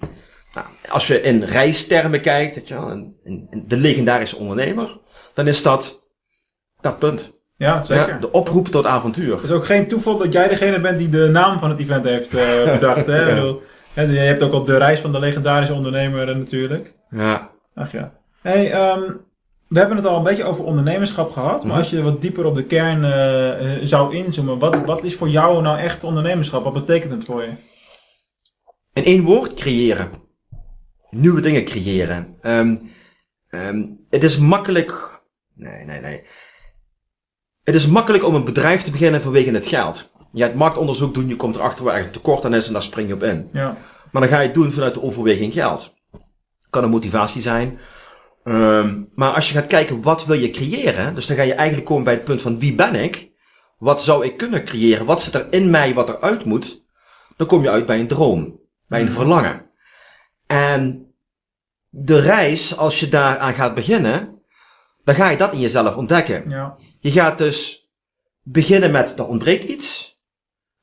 Nou, 0.54 0.68
als 0.90 1.08
je 1.08 1.22
in 1.22 1.44
reistermen 1.44 2.22
kijkt, 2.22 2.56
weet 2.56 2.68
je 2.68 2.74
wel, 2.74 2.92
in, 2.92 3.16
in- 3.24 3.48
in 3.50 3.64
de 3.68 3.78
legendarische 3.78 4.36
ondernemer, 4.36 5.00
dan 5.34 5.48
is 5.48 5.62
dat 5.62 6.04
dat 6.82 7.00
punt. 7.00 7.32
Ja, 7.58 7.84
zeker. 7.84 8.08
Ja, 8.10 8.18
de 8.18 8.32
oproep 8.32 8.68
tot 8.68 8.86
avontuur. 8.86 9.36
Het 9.36 9.44
is 9.44 9.52
ook 9.52 9.66
geen 9.66 9.88
toeval 9.88 10.18
dat 10.18 10.34
jij 10.34 10.48
degene 10.48 10.80
bent 10.80 10.98
die 10.98 11.10
de 11.10 11.28
naam 11.32 11.60
van 11.60 11.70
het 11.70 11.80
event 11.80 12.06
heeft 12.06 12.34
eh, 12.34 12.64
bedacht. 12.74 13.06
Hè? 13.06 13.22
Ik 13.22 13.28
Ja. 13.30 13.36
bedoel, 13.36 13.62
hè, 13.94 14.02
je 14.02 14.18
hebt 14.20 14.42
ook 14.42 14.54
op 14.54 14.66
de 14.66 14.78
reis 14.78 15.00
van 15.00 15.12
de 15.12 15.20
legendarische 15.20 15.74
ondernemer 15.74 16.30
eh, 16.30 16.36
natuurlijk. 16.36 16.96
Ja. 17.10 17.50
Ach 17.76 17.92
ja. 17.92 18.14
Hey, 18.42 18.72
ehm, 18.72 19.02
we 19.68 19.80
hebben 19.80 19.98
het 19.98 20.06
al 20.06 20.18
een 20.18 20.24
beetje 20.24 20.44
over 20.44 20.64
ondernemerschap 20.64 21.32
gehad. 21.32 21.62
Maar 21.64 21.72
Mhm. 21.72 21.78
als 21.82 21.90
je 21.90 22.02
wat 22.02 22.22
dieper 22.22 22.46
op 22.46 22.56
de 22.56 22.64
kern 22.66 23.04
eh, 23.04 23.76
eh, 23.76 23.80
zou 23.84 24.16
inzoomen. 24.16 24.60
Wat, 24.60 24.86
wat 24.86 25.04
is 25.04 25.16
voor 25.16 25.30
jou 25.30 25.62
nou 25.62 25.80
echt 25.80 26.04
ondernemerschap? 26.04 26.64
Wat 26.64 26.74
betekent 26.74 27.12
het 27.12 27.26
voor 27.26 27.42
je? 27.42 27.50
In 28.94 29.04
één 29.04 29.24
woord, 29.24 29.54
creëren. 29.54 30.10
Nieuwe 31.10 31.42
dingen 31.42 31.64
creëren. 31.66 32.36
Ehm, 32.42 32.76
ehm, 33.50 33.84
het 34.10 34.24
is 34.24 34.38
makkelijk. 34.38 35.22
Nee, 35.56 35.86
nee, 35.86 36.00
nee. 36.00 36.24
Het 37.66 37.76
is 37.76 37.88
makkelijk 37.88 38.26
om 38.26 38.36
een 38.36 38.44
bedrijf 38.44 38.84
te 38.84 38.92
beginnen 38.92 39.22
vanwege 39.22 39.52
het 39.52 39.68
geld. 39.68 40.10
Je 40.32 40.44
gaat 40.44 40.54
marktonderzoek 40.54 41.14
doen, 41.14 41.28
je 41.28 41.36
komt 41.36 41.56
erachter 41.56 41.86
waar 41.86 41.96
er 41.96 42.10
tekort 42.12 42.46
aan 42.46 42.54
is 42.54 42.68
en 42.68 42.74
daar 42.74 42.82
spring 42.82 43.08
je 43.08 43.14
op 43.14 43.24
in. 43.24 43.50
Ja. 43.52 43.78
Maar 44.12 44.22
dan 44.22 44.32
ga 44.32 44.40
je 44.40 44.46
het 44.46 44.56
doen 44.56 44.72
vanuit 44.72 44.94
de 44.94 45.02
overweging 45.02 45.54
geld. 45.54 45.94
Kan 46.70 46.84
een 46.84 46.90
motivatie 46.90 47.42
zijn. 47.42 47.80
Ehm, 48.44 49.02
maar 49.16 49.32
als 49.34 49.50
je 49.50 49.56
gaat 49.56 49.68
kijken 49.68 50.02
wat 50.02 50.26
wil 50.26 50.40
je 50.40 50.50
creëren, 50.50 51.16
dus 51.16 51.26
dan 51.28 51.38
ga 51.38 51.44
je 51.44 51.54
eigenlijk 51.54 51.88
komen 51.88 52.04
bij 52.04 52.14
het 52.14 52.24
punt 52.24 52.42
van 52.42 52.60
wie 52.60 52.74
ben 52.76 52.96
ik? 52.96 53.32
Wat 53.78 54.04
zou 54.04 54.26
ik 54.26 54.38
kunnen 54.38 54.64
creëren? 54.66 55.06
Wat 55.06 55.22
zit 55.22 55.34
er 55.36 55.48
in 55.50 55.70
mij 55.70 55.94
wat 55.94 56.10
eruit 56.10 56.46
moet? 56.46 56.84
Dan 57.38 57.48
kom 57.48 57.62
je 57.62 57.70
uit 57.70 57.86
bij 57.86 58.00
een 58.00 58.08
droom, 58.08 58.60
bij 58.88 59.00
een 59.00 59.06
Mhm. 59.06 59.16
verlangen. 59.16 59.70
En 60.48 61.06
de 61.90 62.20
reis, 62.20 62.78
als 62.78 63.00
je 63.00 63.10
daaraan 63.10 63.54
gaat 63.54 63.76
beginnen, 63.76 64.42
dan 65.04 65.16
ga 65.16 65.30
je 65.30 65.38
dat 65.38 65.54
in 65.54 65.60
jezelf 65.60 65.96
ontdekken. 65.96 66.50
ja. 66.50 66.78
Je 67.06 67.12
gaat 67.12 67.38
dus 67.38 67.88
beginnen 68.44 68.92
met 68.92 69.20
er 69.20 69.28
ontbreekt 69.28 69.64
iets. 69.64 70.18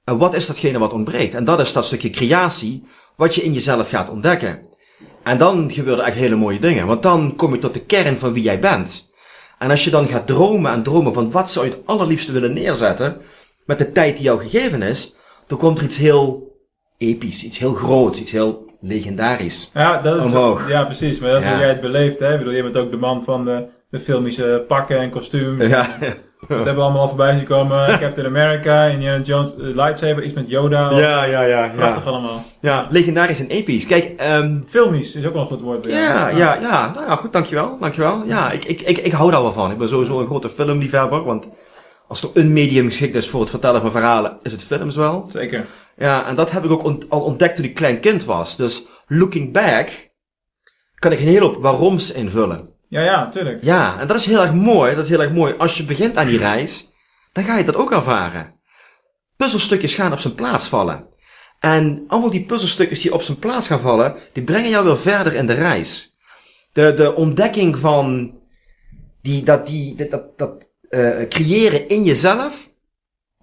En 0.04 0.18
wat 0.18 0.34
is 0.34 0.46
datgene 0.46 0.78
wat 0.78 0.92
ontbreekt? 0.92 1.34
En 1.34 1.44
dat 1.44 1.60
is 1.60 1.72
dat 1.72 1.84
stukje 1.84 2.10
creatie 2.10 2.82
wat 3.16 3.34
je 3.34 3.42
in 3.42 3.52
jezelf 3.52 3.88
gaat 3.88 4.10
ontdekken. 4.10 4.60
En 5.22 5.38
dan 5.38 5.70
gebeuren 5.72 6.04
echt 6.04 6.16
hele 6.16 6.36
mooie 6.36 6.58
dingen. 6.58 6.86
Want 6.86 7.02
dan 7.02 7.36
kom 7.36 7.52
je 7.54 7.58
tot 7.58 7.74
de 7.74 7.80
kern 7.80 8.18
van 8.18 8.32
wie 8.32 8.42
jij 8.42 8.58
bent. 8.58 9.10
En 9.58 9.70
als 9.70 9.84
je 9.84 9.90
dan 9.90 10.06
gaat 10.06 10.26
dromen 10.26 10.72
en 10.72 10.82
dromen 10.82 11.14
van 11.14 11.30
wat 11.30 11.50
zou 11.50 11.66
je 11.66 11.72
het 11.72 11.86
allerliefste 11.86 12.32
willen 12.32 12.52
neerzetten. 12.52 13.20
Met 13.64 13.78
de 13.78 13.92
tijd 13.92 14.16
die 14.16 14.24
jou 14.24 14.42
gegeven 14.42 14.82
is. 14.82 15.14
Dan 15.46 15.58
komt 15.58 15.78
er 15.78 15.84
iets 15.84 15.96
heel 15.96 16.56
episch, 16.98 17.44
iets 17.44 17.58
heel 17.58 17.74
groots, 17.74 18.20
iets 18.20 18.30
heel 18.30 18.66
legendarisch. 18.80 19.70
Ja, 19.74 20.02
dat 20.02 20.16
is 20.16 20.24
Omhoog. 20.24 20.68
ja, 20.68 20.84
precies. 20.84 21.18
Maar 21.18 21.30
dat 21.30 21.40
is 21.40 21.46
Ja. 21.46 21.52
hoe 21.52 21.60
jij 21.60 21.70
het 21.70 21.80
beleeft. 21.80 22.18
Hè? 22.18 22.32
Ik 22.32 22.38
bedoel, 22.38 22.52
je 22.54 22.62
bent 22.62 22.76
ook 22.76 22.90
de 22.90 22.96
man 22.96 23.24
van 23.24 23.44
de, 23.44 23.68
de 23.92 24.00
filmische 24.00 24.64
pakken 24.68 24.98
en 24.98 25.10
kostuums. 25.10 25.66
Ja, 25.66 25.88
Dat 26.48 26.48
hebben 26.48 26.74
we 26.74 26.80
allemaal 26.80 27.00
al 27.00 27.08
voorbij 27.08 27.36
zien 27.36 27.46
komen. 27.46 27.86
Captain 27.98 28.26
America, 28.26 28.84
Indiana 28.84 29.22
Jones, 29.22 29.52
eh, 29.56 29.60
lightsaber, 29.60 30.24
iets 30.24 30.32
met 30.32 30.48
Yoda. 30.48 30.90
ja, 30.90 31.24
ja, 31.24 31.42
ja. 31.42 31.68
Prachtig 31.74 32.04
Ja, 32.04 32.10
allemaal. 32.10 32.42
ja 32.60 32.86
legendarisch 32.90 33.40
en 33.40 33.48
episch. 33.48 33.86
Kijk, 33.86 34.12
ehm 34.20 34.60
Filmisch 34.66 35.14
is 35.16 35.26
ook 35.26 35.32
wel 35.32 35.42
een 35.42 35.48
goed 35.48 35.60
woord. 35.60 35.84
jou. 35.84 35.96
Ja, 35.96 36.28
ja, 36.28 36.54
ja. 36.60 36.90
Nou 36.94 37.06
ja, 37.06 37.16
goed, 37.16 37.32
dankjewel. 37.32 37.78
Dankjewel. 37.80 38.22
Ja, 38.26 38.50
ik, 38.50 38.64
ik, 38.64 38.80
ik, 38.80 38.98
ik 38.98 39.12
hou 39.12 39.30
daar 39.30 39.42
wel 39.42 39.52
van. 39.52 39.70
Ik 39.70 39.78
ben 39.78 39.88
sowieso 39.88 40.20
een 40.20 40.26
grote 40.26 40.48
filmliefhebber, 40.48 41.24
want 41.24 41.48
als 42.08 42.22
er 42.22 42.30
een 42.34 42.52
medium 42.52 42.86
geschikt 42.88 43.14
is 43.14 43.28
voor 43.28 43.40
het 43.40 43.50
vertellen 43.50 43.80
van 43.80 43.90
verhalen, 43.90 44.38
is 44.42 44.52
het 44.52 44.64
films 44.64 44.96
wel. 44.96 45.26
Zeker. 45.28 45.64
Ja, 45.96 46.26
en 46.26 46.34
dat 46.34 46.50
heb 46.50 46.64
ik 46.64 46.70
ook 46.70 46.84
ont- 46.84 47.10
al 47.10 47.20
ontdekt 47.20 47.56
toen 47.56 47.64
ik 47.64 47.74
klein 47.74 48.00
kind 48.00 48.24
was. 48.24 48.56
Dus 48.56 48.82
looking 49.06 49.52
back, 49.52 50.10
kan 50.98 51.12
ik 51.12 51.18
een 51.20 51.26
hele 51.26 51.44
hoop 51.44 51.62
waaroms 51.62 52.12
invullen. 52.12 52.70
Ja, 52.92 53.00
ja, 53.00 53.28
tuurlijk. 53.28 53.62
Ja, 53.62 54.00
en 54.00 54.06
dat 54.06 54.16
is 54.16 54.24
heel 54.24 54.40
erg 54.40 54.52
mooi. 54.52 54.94
Dat 54.94 55.04
is 55.04 55.10
heel 55.10 55.22
erg 55.22 55.32
mooi. 55.32 55.54
Als 55.58 55.76
je 55.76 55.84
begint 55.84 56.16
aan 56.16 56.26
die 56.26 56.38
reis, 56.38 56.92
dan 57.32 57.44
ga 57.44 57.56
je 57.56 57.64
dat 57.64 57.76
ook 57.76 57.92
ervaren. 57.92 58.60
Puzzelstukjes 59.36 59.94
gaan 59.94 60.12
op 60.12 60.18
zijn 60.18 60.34
plaats 60.34 60.66
vallen. 60.66 61.06
En 61.60 62.04
allemaal 62.08 62.30
die 62.30 62.44
puzzelstukjes 62.44 63.00
die 63.00 63.14
op 63.14 63.22
zijn 63.22 63.38
plaats 63.38 63.66
gaan 63.66 63.80
vallen, 63.80 64.16
die 64.32 64.42
brengen 64.42 64.70
jou 64.70 64.84
weer 64.84 64.98
verder 64.98 65.34
in 65.34 65.46
de 65.46 65.52
reis. 65.52 66.16
De, 66.72 66.94
de 66.94 67.14
ontdekking 67.14 67.78
van 67.78 68.34
die, 69.22 69.42
dat, 69.42 69.66
die, 69.66 69.94
dat, 69.94 70.10
dat, 70.10 70.38
dat 70.38 70.70
eh, 70.88 71.28
creëren 71.28 71.88
in 71.88 72.04
jezelf, 72.04 72.70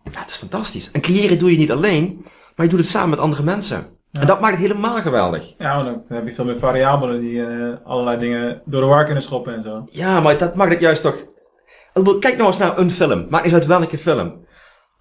dat 0.03 0.29
is 0.29 0.35
fantastisch. 0.35 0.91
En 0.91 1.01
creëren 1.01 1.39
doe 1.39 1.51
je 1.51 1.57
niet 1.57 1.71
alleen, 1.71 2.25
maar 2.55 2.65
je 2.65 2.71
doet 2.71 2.81
het 2.81 2.89
samen 2.89 3.09
met 3.09 3.19
andere 3.19 3.43
mensen. 3.43 3.98
Ja. 4.11 4.21
En 4.21 4.27
dat 4.27 4.39
maakt 4.39 4.53
het 4.53 4.61
helemaal 4.61 5.01
geweldig. 5.01 5.53
Ja, 5.57 5.73
want 5.73 5.85
dan 5.85 6.17
heb 6.17 6.27
je 6.27 6.33
veel 6.33 6.45
meer 6.45 6.59
variabelen 6.59 7.19
die 7.19 7.45
eh, 7.45 7.73
allerlei 7.83 8.17
dingen 8.17 8.61
door 8.65 8.81
de 8.81 8.87
war 8.87 9.05
kunnen 9.05 9.23
schoppen 9.23 9.55
en 9.55 9.61
zo. 9.61 9.87
Ja, 9.91 10.19
maar 10.19 10.37
dat 10.37 10.55
maakt 10.55 10.71
het 10.71 10.79
juist 10.79 11.01
toch. 11.01 11.15
Kijk 12.19 12.37
nou 12.37 12.47
eens 12.47 12.57
naar 12.57 12.77
een 12.77 12.91
film. 12.91 13.25
Maakt 13.29 13.45
niet 13.45 13.53
uit 13.53 13.65
welke 13.65 13.97
film. 13.97 14.47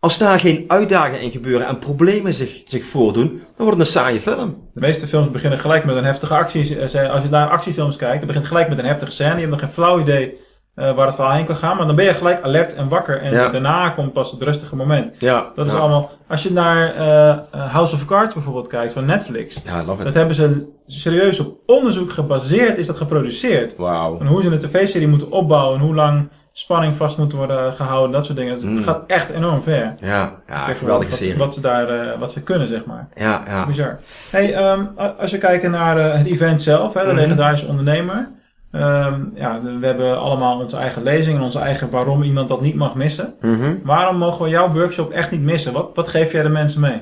Als 0.00 0.19
daar 0.19 0.41
geen 0.41 0.65
uitdagingen 0.69 1.21
in 1.21 1.31
gebeuren 1.31 1.67
en 1.67 1.79
problemen 1.79 2.35
zich, 2.35 2.62
zich 2.65 2.85
voordoen, 2.85 3.29
dan 3.29 3.67
wordt 3.67 3.79
het 3.79 3.87
een 3.87 3.93
saaie 3.93 4.21
film. 4.21 4.69
De 4.73 4.81
meeste 4.81 5.07
films 5.07 5.31
beginnen 5.31 5.59
gelijk 5.59 5.85
met 5.85 5.97
een 5.97 6.05
heftige 6.05 6.35
actie. 6.35 6.81
Als 6.83 6.93
je 7.23 7.29
naar 7.31 7.49
actiefilms 7.49 7.97
kijkt, 7.97 8.19
dan 8.19 8.27
begint 8.27 8.47
gelijk 8.47 8.69
met 8.69 8.79
een 8.79 8.85
heftige 8.85 9.11
scène. 9.11 9.35
Je 9.35 9.38
hebt 9.38 9.50
nog 9.50 9.61
geen 9.61 9.69
flauw 9.69 10.00
idee 10.00 10.38
eh, 10.79 10.95
waar 10.95 11.07
het 11.07 11.15
verhaal 11.15 11.33
heen 11.35 11.45
kan 11.45 11.57
gaan. 11.57 11.77
Maar 11.77 11.87
dan 11.87 11.97
ben 11.97 12.05
je 12.05 12.15
gelijk 12.15 12.43
alert 12.43 12.75
en 12.75 12.89
wakker. 12.89 13.21
En 13.23 13.33
Ja. 13.33 13.49
daarna 13.49 13.91
komt 13.91 14.13
pas 14.13 14.31
het 14.31 14.43
rustige 14.43 14.77
moment. 14.77 15.15
Ja, 15.19 15.47
Dat 15.55 15.67
is 15.67 15.73
ja. 15.73 15.79
allemaal... 15.79 16.11
Als 16.27 16.43
je 16.43 16.53
naar 16.53 16.95
eh, 16.95 17.37
House 17.73 17.95
of 17.95 18.05
Cards 18.05 18.35
bijvoorbeeld 18.35 18.67
kijkt 18.67 18.93
van 18.93 19.05
Netflix. 19.05 19.61
Ja, 19.65 19.77
love 19.85 19.99
Dat 19.99 20.07
it. 20.07 20.15
hebben 20.15 20.35
ze 20.35 20.67
serieus 20.87 21.41
op 21.41 21.57
onderzoek 21.67 22.11
gebaseerd 22.13 22.79
is 22.79 22.87
dat 22.87 22.97
geproduceerd. 22.97 23.77
Wauw. 23.77 24.19
En 24.21 24.27
hoe 24.27 24.43
ze 24.43 24.51
een 24.51 24.59
tv-serie 24.59 25.09
moeten 25.09 25.31
opbouwen. 25.31 25.79
En 25.79 25.85
hoe 25.85 25.95
lang 25.95 26.29
spanning 26.53 26.95
vast 26.97 27.19
moet 27.19 27.33
worden 27.33 27.73
gehouden. 27.73 28.13
Dat 28.13 28.25
soort 28.27 28.39
dingen. 28.39 28.53
Het 28.55 28.63
Mm. 28.65 28.83
gaat 28.83 29.03
echt 29.07 29.29
enorm 29.31 29.63
ver. 29.63 29.95
Ja, 30.01 30.33
ja 30.49 30.59
geweldige 30.59 31.11
wat, 31.11 31.19
serie. 31.19 31.37
Wat 31.39 31.55
ze 31.55 31.61
daar 31.61 31.89
eh, 31.89 32.19
wat 32.19 32.33
ze 32.33 32.43
kunnen, 32.43 32.69
zeg 32.69 32.85
maar. 32.85 33.09
Ja, 33.15 33.43
ja. 33.47 33.67
Bizar. 33.67 33.99
Hey, 34.31 34.55
ehm, 34.55 34.81
als 35.19 35.33
we 35.33 35.39
kijken 35.39 35.71
naar 35.71 35.99
het 36.17 36.27
event 36.27 36.63
zelf, 36.63 36.95
hè, 36.95 37.01
de 37.01 37.07
Mhm. 37.07 37.17
legendarische 37.17 37.67
ondernemer. 37.67 38.29
Ehm, 38.73 39.25
ja, 39.35 39.63
we 39.63 39.87
hebben 39.87 40.19
allemaal 40.19 40.61
onze 40.61 40.77
eigen 40.77 41.03
lezing 41.03 41.37
en 41.37 41.43
onze 41.43 41.59
eigen 41.59 41.91
waarom 41.91 42.23
iemand 42.23 42.49
dat 42.49 42.61
niet 42.61 42.75
mag 42.75 42.95
missen. 42.95 43.35
Mhm. 43.41 43.77
Waarom 43.83 44.17
mogen 44.17 44.45
we 44.45 44.51
jouw 44.51 44.73
workshop 44.73 45.11
echt 45.11 45.31
niet 45.31 45.41
missen? 45.43 45.73
Wat, 45.73 45.91
wat 45.95 46.09
geef 46.09 46.33
jij 46.33 46.43
de 46.43 46.49
mensen 46.49 46.81
mee? 46.81 46.99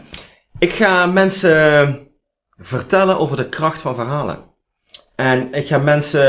Ik 0.59 0.73
ga 0.73 1.07
mensen 1.07 1.99
vertellen 2.59 3.19
over 3.19 3.37
de 3.37 3.49
kracht 3.49 3.81
van 3.81 3.95
verhalen. 3.95 4.39
En 5.17 5.53
ik 5.53 5.67
ga 5.67 5.79
mensen 5.79 6.21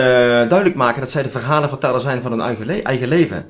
duidelijk 0.50 0.76
maken 0.76 1.00
dat 1.00 1.10
zij 1.10 1.24
de 1.24 1.30
verhalenverteller 1.30 2.00
zijn 2.02 2.22
van 2.22 2.32
hun 2.32 2.42
eigen, 2.42 2.66
le- 2.66 2.82
eigen 2.82 3.08
leven. 3.08 3.46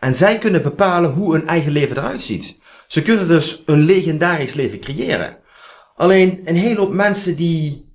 En 0.00 0.14
zij 0.14 0.38
kunnen 0.38 0.62
bepalen 0.62 1.10
hoe 1.10 1.32
hun 1.32 1.46
eigen 1.48 1.72
leven 1.72 1.96
eruit 1.96 2.22
ziet. 2.22 2.56
Ze 2.86 3.02
kunnen 3.02 3.28
dus 3.28 3.62
een 3.66 3.80
legendarisch 3.82 4.54
leven 4.54 4.80
creëren. 4.80 5.36
Alleen 5.96 6.40
een 6.44 6.56
hele 6.56 6.78
hoop 6.80 6.92
mensen 6.92 7.36
die 7.36 7.92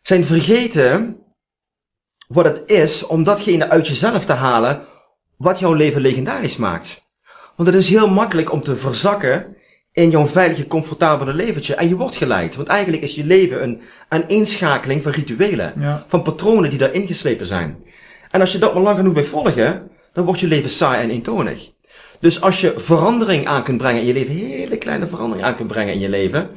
zijn 0.00 0.24
vergeten 0.24 1.19
wat 2.32 2.44
het 2.44 2.62
is 2.66 3.06
om 3.06 3.24
datgene 3.24 3.68
uit 3.68 3.88
jezelf 3.88 4.24
te 4.24 4.32
halen 4.32 4.80
wat 5.36 5.58
jouw 5.58 5.72
leven 5.72 6.00
legendarisch 6.00 6.56
maakt. 6.56 7.02
Want 7.56 7.68
het 7.68 7.78
is 7.78 7.88
heel 7.88 8.08
makkelijk 8.08 8.52
om 8.52 8.62
te 8.62 8.76
verzakken 8.76 9.56
in 9.92 10.10
jouw 10.10 10.26
veilige, 10.26 10.66
comfortabele 10.66 11.34
leventje. 11.34 11.74
En 11.74 11.88
je 11.88 11.96
wordt 11.96 12.16
geleid. 12.16 12.56
Want 12.56 12.68
eigenlijk 12.68 13.02
is 13.02 13.14
je 13.14 13.24
leven 13.24 13.62
een 13.62 13.80
aaneenschakeling 14.08 15.02
van 15.02 15.12
rituelen. 15.12 15.72
Ja. 15.78 16.04
Van 16.08 16.22
patronen 16.22 16.70
die 16.70 16.78
daar 16.78 16.92
ingeslepen 16.92 17.46
zijn. 17.46 17.84
En 18.30 18.40
als 18.40 18.52
je 18.52 18.58
dat 18.58 18.74
maar 18.74 18.82
lang 18.82 18.96
genoeg 18.96 19.14
bij 19.14 19.24
volgen, 19.24 19.90
dan 20.12 20.24
wordt 20.24 20.40
je 20.40 20.46
leven 20.46 20.70
saai 20.70 21.02
en 21.02 21.10
eentonig. 21.10 21.70
Dus 22.20 22.40
als 22.40 22.60
je 22.60 22.74
verandering 22.76 23.46
aan 23.46 23.62
kunt 23.62 23.78
brengen 23.78 24.00
in 24.00 24.06
je 24.06 24.12
leven, 24.12 24.34
hele 24.34 24.76
kleine 24.76 25.06
verandering 25.06 25.46
aan 25.46 25.56
kunt 25.56 25.68
brengen 25.68 25.94
in 25.94 26.00
je 26.00 26.08
leven, 26.08 26.50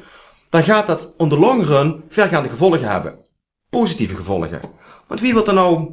dan 0.50 0.62
gaat 0.62 0.86
dat 0.86 1.12
on 1.16 1.28
the 1.28 1.38
long 1.38 1.66
run 1.66 2.04
vergaande 2.08 2.48
gevolgen 2.48 2.88
hebben. 2.88 3.18
Positieve 3.70 4.16
gevolgen. 4.16 4.60
Want 5.06 5.20
wie 5.20 5.32
wil 5.32 5.46
er 5.46 5.54
nou 5.54 5.92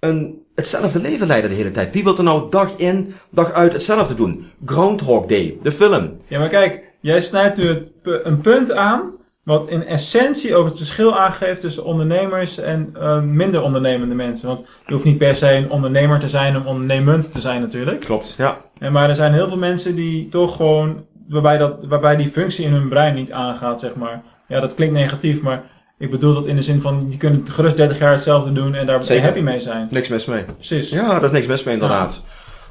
een, 0.00 0.42
hetzelfde 0.54 1.00
leven 1.00 1.26
leiden 1.26 1.50
de 1.50 1.56
hele 1.56 1.70
tijd? 1.70 1.92
Wie 1.92 2.04
wil 2.04 2.16
er 2.16 2.22
nou 2.22 2.50
dag 2.50 2.76
in, 2.76 3.14
dag 3.30 3.52
uit 3.52 3.72
hetzelfde 3.72 4.14
doen? 4.14 4.50
Groundhog 4.64 5.26
Day, 5.26 5.58
de 5.62 5.72
film. 5.72 6.16
ja, 6.26 6.38
maar 6.38 6.48
kijk, 6.48 6.82
jij 7.00 7.20
snijdt 7.20 7.56
nu 7.56 7.68
het, 7.68 7.92
een 8.02 8.40
punt 8.40 8.72
aan. 8.72 9.16
Wat 9.42 9.68
in 9.68 9.86
essentie 9.86 10.54
ook 10.54 10.66
het 10.66 10.76
verschil 10.76 11.18
aangeeft 11.18 11.60
tussen 11.60 11.84
ondernemers 11.84 12.58
en 12.58 12.90
eh, 12.94 13.22
minder 13.22 13.62
ondernemende 13.62 14.14
mensen. 14.14 14.48
Want 14.48 14.64
je 14.86 14.92
hoeft 14.92 15.04
niet 15.04 15.18
per 15.18 15.36
se 15.36 15.52
een 15.52 15.70
ondernemer 15.70 16.20
te 16.20 16.28
zijn 16.28 16.56
om 16.56 16.66
ondernemend 16.66 17.32
te 17.32 17.40
zijn 17.40 17.60
natuurlijk. 17.60 18.00
Klopt. 18.00 18.34
Ja. 18.38 18.56
En 18.78 18.92
maar 18.92 19.08
er 19.08 19.16
zijn 19.16 19.32
heel 19.32 19.48
veel 19.48 19.58
mensen 19.58 19.94
die 19.94 20.28
toch 20.28 20.56
gewoon, 20.56 21.04
waarbij, 21.28 21.58
dat, 21.58 21.84
waarbij 21.84 22.16
die 22.16 22.30
functie 22.30 22.64
in 22.64 22.72
hun 22.72 22.88
brein 22.88 23.14
niet 23.14 23.32
aangaat, 23.32 23.80
zeg 23.80 23.94
maar. 23.94 24.22
Ja, 24.48 24.60
dat 24.60 24.74
klinkt 24.74 24.94
negatief, 24.94 25.40
maar 25.40 25.64
ik 25.98 26.10
bedoel 26.10 26.34
dat 26.34 26.46
in 26.46 26.56
de 26.56 26.62
zin 26.62 26.80
van, 26.80 27.08
die 27.08 27.18
kunnen 27.18 27.50
gerust 27.50 27.76
30 27.76 27.98
jaar 27.98 28.12
hetzelfde 28.12 28.52
doen 28.52 28.74
en 28.74 28.86
daar 28.86 29.04
Zeker. 29.04 29.24
happy 29.24 29.40
mee 29.40 29.60
zijn. 29.60 29.88
Niks 29.90 30.08
mis 30.08 30.24
mee. 30.24 30.42
Precies. 30.44 30.90
Ja, 30.90 31.08
daar 31.08 31.24
is 31.24 31.30
niks 31.30 31.46
mis 31.46 31.62
mee 31.62 31.74
inderdaad. 31.74 32.22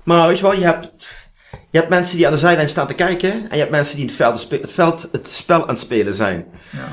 Maar 0.04 0.28
weet 0.28 0.38
je 0.38 0.44
wel, 0.44 0.54
je 0.54 0.64
hebt, 0.64 0.90
je 1.52 1.78
hebt 1.78 1.90
mensen 1.90 2.18
die 2.18 2.26
aan 2.26 2.32
de 2.32 2.38
zijlijn 2.38 2.70
staan 2.70 2.88
te 2.88 2.94
kijken. 2.94 3.32
En 3.32 3.50
je 3.50 3.58
hebt 3.58 3.72
mensen 3.72 3.96
die 3.96 4.04
in 4.04 4.10
het, 4.10 4.18
veld, 4.18 4.50
het, 4.50 4.72
veld, 4.72 5.10
het 5.12 5.30
spel 5.30 5.62
aan 5.62 5.68
het 5.68 5.80
spelen 5.80 6.14
zijn. 6.14 6.46
Ja. 6.72 6.88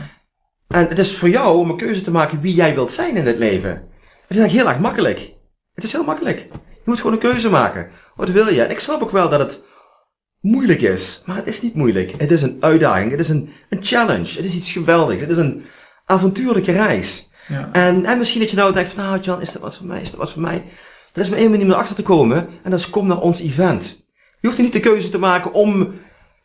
En 0.68 0.88
het 0.88 0.98
is 0.98 1.16
voor 1.16 1.28
jou 1.28 1.58
om 1.58 1.70
een 1.70 1.76
keuze 1.76 2.02
te 2.02 2.10
maken 2.10 2.40
wie 2.40 2.54
jij 2.54 2.74
wilt 2.74 2.92
zijn 2.92 3.16
in 3.16 3.24
dit 3.24 3.38
leven. 3.38 3.70
Het 3.70 3.80
is 4.28 4.36
eigenlijk 4.36 4.52
heel 4.52 4.68
erg 4.68 4.78
makkelijk. 4.78 5.32
Het 5.74 5.84
is 5.84 5.92
heel 5.92 6.04
makkelijk. 6.04 6.48
Je 6.52 6.90
moet 6.90 6.96
gewoon 6.96 7.12
een 7.12 7.18
keuze 7.18 7.50
maken. 7.50 7.88
Wat 8.14 8.30
wil 8.30 8.48
je? 8.48 8.62
En 8.62 8.70
ik 8.70 8.80
snap 8.80 9.02
ook 9.02 9.10
wel 9.10 9.28
dat 9.28 9.40
het 9.40 9.62
moeilijk 10.40 10.80
is. 10.80 11.22
Maar 11.26 11.36
het 11.36 11.46
is 11.46 11.62
niet 11.62 11.74
moeilijk. 11.74 12.14
Het 12.16 12.30
is 12.30 12.42
een 12.42 12.56
uitdaging. 12.60 13.10
Het 13.10 13.20
is 13.20 13.28
een, 13.28 13.52
een 13.68 13.84
challenge. 13.84 14.36
Het 14.36 14.44
is 14.44 14.54
iets 14.54 14.72
geweldigs. 14.72 15.20
Het 15.20 15.30
is 15.30 15.36
een 15.36 15.64
avontuurlijke 16.04 16.72
reis. 16.72 17.28
Ja. 17.48 17.68
En, 17.72 18.04
en 18.04 18.18
misschien 18.18 18.40
dat 18.40 18.50
je 18.50 18.56
nou 18.56 18.72
denkt 18.72 18.92
van, 18.92 19.04
nou 19.04 19.20
Jan, 19.20 19.40
is 19.40 19.52
dat 19.52 19.62
wat 19.62 19.76
voor 19.76 19.86
mij? 19.86 20.00
Is 20.00 20.10
dat 20.10 20.20
wat 20.20 20.30
voor 20.30 20.42
mij? 20.42 20.62
Er 21.12 21.20
is 21.20 21.28
maar 21.28 21.38
één 21.38 21.50
manier 21.50 21.66
om 21.66 21.72
erachter 21.72 21.94
te 21.94 22.02
komen. 22.02 22.48
En 22.62 22.70
dat 22.70 22.80
is 22.80 22.90
kom 22.90 23.06
naar 23.06 23.20
ons 23.20 23.40
event. 23.40 24.02
Je 24.40 24.46
hoeft 24.46 24.56
er 24.56 24.64
niet 24.64 24.72
de 24.72 24.80
keuze 24.80 25.08
te 25.08 25.18
maken 25.18 25.52
om 25.52 25.94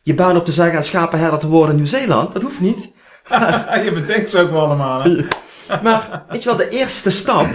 je 0.02 0.14
baan 0.14 0.36
op 0.36 0.44
te 0.44 0.52
zeggen 0.52 0.76
en 0.76 0.84
schapenherder 0.84 1.38
te 1.38 1.46
worden 1.48 1.70
in 1.70 1.76
Nieuw-Zeeland. 1.76 2.32
Dat 2.32 2.42
hoeft 2.42 2.60
niet. 2.60 2.92
je 3.84 3.90
bedenkt 3.94 4.30
ze 4.30 4.38
ook 4.38 4.50
wel 4.50 4.64
allemaal, 4.64 5.02
hè? 5.02 5.26
Maar 5.82 6.24
weet 6.28 6.42
je 6.42 6.48
wel, 6.48 6.58
de 6.58 6.68
eerste 6.68 7.10
stap, 7.10 7.46